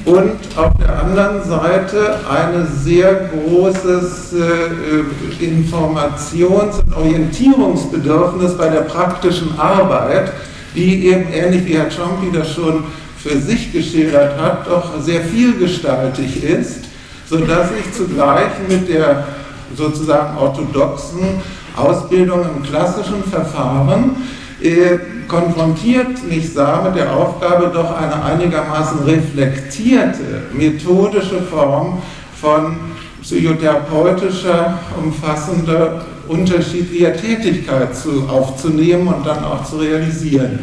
[0.04, 9.58] Und auf der anderen Seite ein sehr großes äh, Informations- und Orientierungsbedürfnis bei der praktischen
[9.58, 10.32] Arbeit,
[10.74, 12.84] die eben ähnlich wie Herr Chompi das schon
[13.18, 16.84] für sich geschildert hat, doch sehr vielgestaltig ist,
[17.28, 19.26] sodass ich zugleich mit der
[19.76, 21.42] sozusagen orthodoxen
[21.76, 24.16] Ausbildung im klassischen Verfahren
[24.62, 24.98] äh,
[25.30, 32.02] konfrontiert mich sah mit der Aufgabe, doch eine einigermaßen reflektierte, methodische Form
[32.40, 32.76] von
[33.22, 40.58] psychotherapeutischer, umfassender, unterschiedlicher Tätigkeit zu, aufzunehmen und dann auch zu realisieren.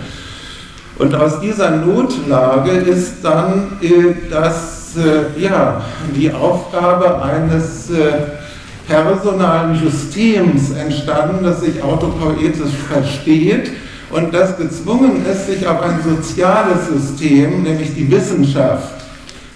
[0.97, 5.81] Und aus dieser Notlage ist dann äh, das, äh, ja,
[6.13, 8.13] die Aufgabe eines äh,
[8.87, 13.71] personalen Systems entstanden, das sich autopoetisch versteht
[14.09, 18.93] und das gezwungen ist, sich auf ein soziales System, nämlich die Wissenschaft,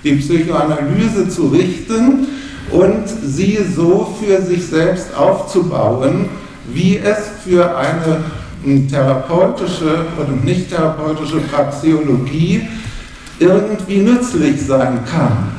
[0.04, 2.28] die Psychoanalyse zu richten
[2.72, 6.30] und sie so für sich selbst aufzubauen,
[6.74, 8.24] wie es für eine
[8.64, 12.68] hm, therapeutische oder nicht therapeutische Praxeologie
[13.40, 15.52] irgendwie nützlich sein kann.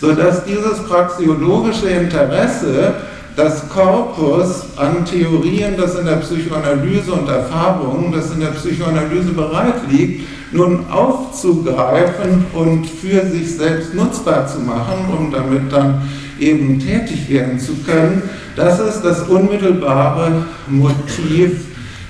[0.00, 2.94] Sodass dieses praxiologische Interesse
[3.36, 9.74] das Korpus an Theorien, das in der Psychoanalyse und Erfahrungen, das in der Psychoanalyse bereit
[9.90, 16.02] liegt, nun aufzugreifen und für sich selbst nutzbar zu machen, um damit dann
[16.38, 18.22] eben tätig werden zu können,
[18.56, 21.66] das ist das unmittelbare Motiv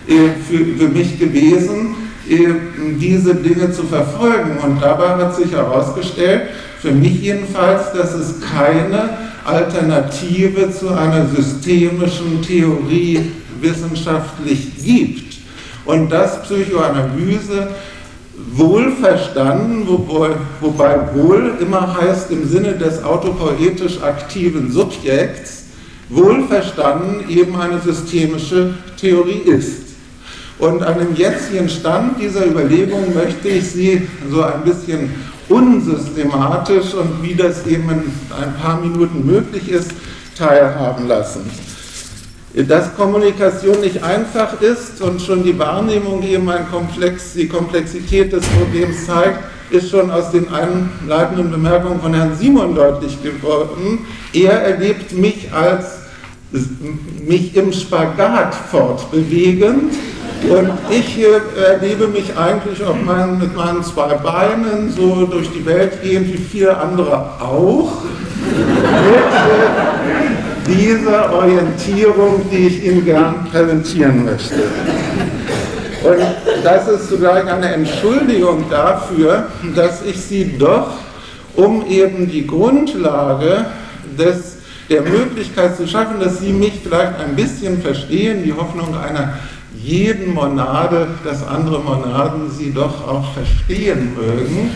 [0.06, 1.94] äh, für, mich gewesen,
[2.28, 2.54] äh,
[3.00, 4.58] diese Dinge zu verfolgen.
[4.62, 9.08] Und dabei hat sich herausgestellt, für mich jedenfalls, dass es keine
[9.44, 13.30] Alternative zu einer systemischen Theorie
[13.60, 15.34] wissenschaftlich gibt.
[15.84, 17.68] Und dass Psychoanalyse
[18.52, 20.30] wohl verstanden, wobei,
[20.60, 25.64] wobei wohl immer heißt im Sinne des autopoetisch aktiven Subjekts,
[26.08, 29.84] wohl verstanden eben eine systemische Theorie ist.
[30.58, 35.10] Und an dem jetzigen Stand dieser Überlegung möchte ich Sie so ein bisschen
[35.48, 38.02] unsystematisch und wie das eben in
[38.40, 39.90] ein paar Minuten möglich ist,
[40.36, 41.50] teilhaben lassen.
[42.54, 48.46] Dass Kommunikation nicht einfach ist und schon die Wahrnehmung eben ein Komplex, die Komplexität des
[48.46, 49.40] Problems zeigt,
[49.70, 54.06] ist schon aus den einleitenden Bemerkungen von Herrn Simon deutlich geworden.
[54.32, 56.04] Er erlebt mich als
[57.26, 59.92] mich im Spagat fortbewegend
[60.90, 61.40] ich äh,
[61.72, 66.38] erlebe mich eigentlich auf meinen, mit meinen zwei Beinen so durch die Welt gehen, wie
[66.38, 68.02] viele andere auch.
[68.44, 69.16] Mit
[70.68, 74.54] äh, dieser Orientierung, die ich Ihnen gern präsentieren möchte.
[76.02, 76.20] Und
[76.62, 80.90] das ist zugleich eine Entschuldigung dafür, dass ich Sie doch,
[81.56, 83.66] um eben die Grundlage
[84.18, 84.56] des,
[84.90, 89.38] der Möglichkeit zu schaffen, dass Sie mich vielleicht ein bisschen verstehen, die Hoffnung einer
[89.84, 94.70] jeden Monade, dass andere Monaden sie doch auch verstehen mögen.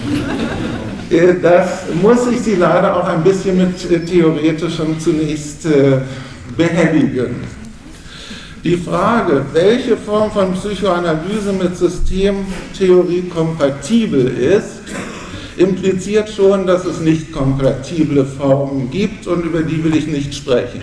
[1.11, 6.01] Äh, das muss ich sie leider auch ein bisschen mit äh, Theoretischem zunächst äh,
[6.57, 7.37] behelligen.
[8.63, 14.83] Die Frage, welche Form von Psychoanalyse mit Systemtheorie kompatibel ist,
[15.57, 20.83] impliziert schon, dass es nicht kompatible Formen gibt und über die will ich nicht sprechen.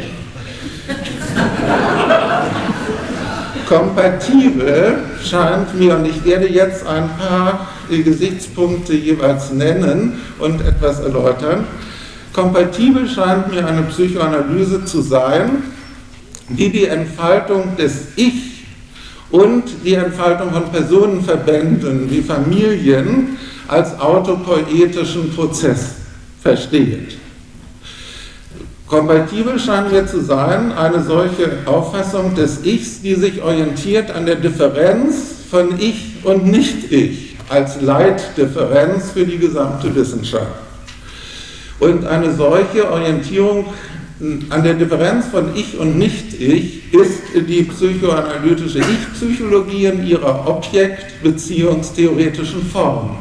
[3.67, 11.65] Kompatibel scheint mir, und ich werde jetzt ein paar Gesichtspunkte jeweils nennen und etwas erläutern,
[12.33, 15.63] kompatibel scheint mir eine Psychoanalyse zu sein,
[16.49, 18.65] die die Entfaltung des Ich
[19.31, 23.37] und die Entfaltung von Personenverbänden wie Familien
[23.67, 25.95] als autopoetischen Prozess
[26.41, 27.17] versteht.
[28.87, 34.35] Kompatibel scheinen wir zu sein, eine solche Auffassung des Ichs, die sich orientiert an der
[34.35, 35.15] Differenz
[35.49, 40.53] von Ich und Nicht-Ich als Leitdifferenz für die gesamte Wissenschaft.
[41.79, 43.65] Und eine solche Orientierung
[44.49, 53.17] an der Differenz von Ich und Nicht-Ich ist die psychoanalytische Ich-Psychologie in ihrer objektbeziehungstheoretischen Form,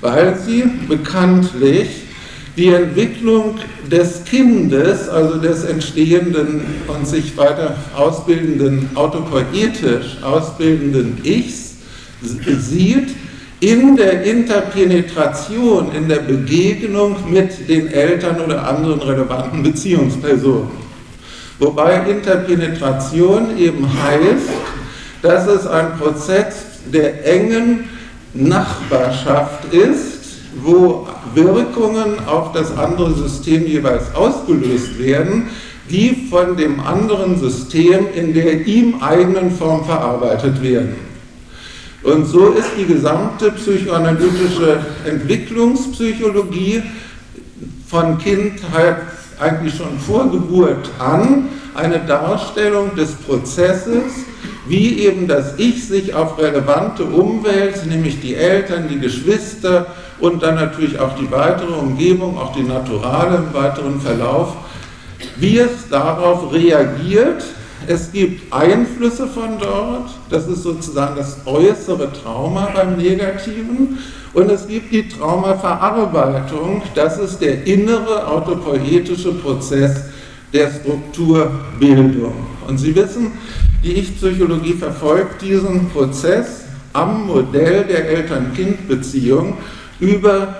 [0.00, 2.05] weil sie bekanntlich
[2.56, 3.58] die Entwicklung
[3.90, 11.74] des Kindes, also des entstehenden und sich weiter ausbildenden, autopoetisch ausbildenden Ichs,
[12.22, 13.08] sieht
[13.60, 20.86] in der Interpenetration, in der Begegnung mit den Eltern oder anderen relevanten Beziehungspersonen.
[21.58, 24.48] Wobei Interpenetration eben heißt,
[25.22, 26.56] dass es ein Prozess
[26.92, 27.88] der engen
[28.34, 30.15] Nachbarschaft ist,
[30.62, 35.48] wo Wirkungen auf das andere System jeweils ausgelöst werden,
[35.90, 40.96] die von dem anderen System in der ihm eigenen Form verarbeitet werden.
[42.02, 44.78] Und so ist die gesamte psychoanalytische
[45.08, 46.82] Entwicklungspsychologie
[47.88, 48.98] von Kindheit
[49.40, 54.04] eigentlich schon vor Geburt an eine Darstellung des Prozesses,
[54.68, 59.86] wie eben das Ich sich auf relevante Umwelt, nämlich die Eltern, die Geschwister
[60.18, 64.56] und dann natürlich auch die weitere Umgebung, auch die Naturale im weiteren Verlauf,
[65.36, 67.44] wie es darauf reagiert.
[67.86, 73.98] Es gibt Einflüsse von dort, das ist sozusagen das äußere Trauma beim Negativen,
[74.32, 79.96] und es gibt die Traumaverarbeitung, das ist der innere autopoetische Prozess
[80.52, 82.34] der Strukturbildung.
[82.66, 83.32] Und Sie wissen,
[83.86, 89.58] die Ich-Psychologie verfolgt diesen Prozess am Modell der Eltern-Kind-Beziehung
[90.00, 90.56] über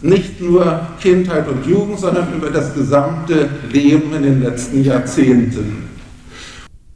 [0.00, 5.89] nicht nur Kindheit und Jugend, sondern über das gesamte Leben in den letzten Jahrzehnten.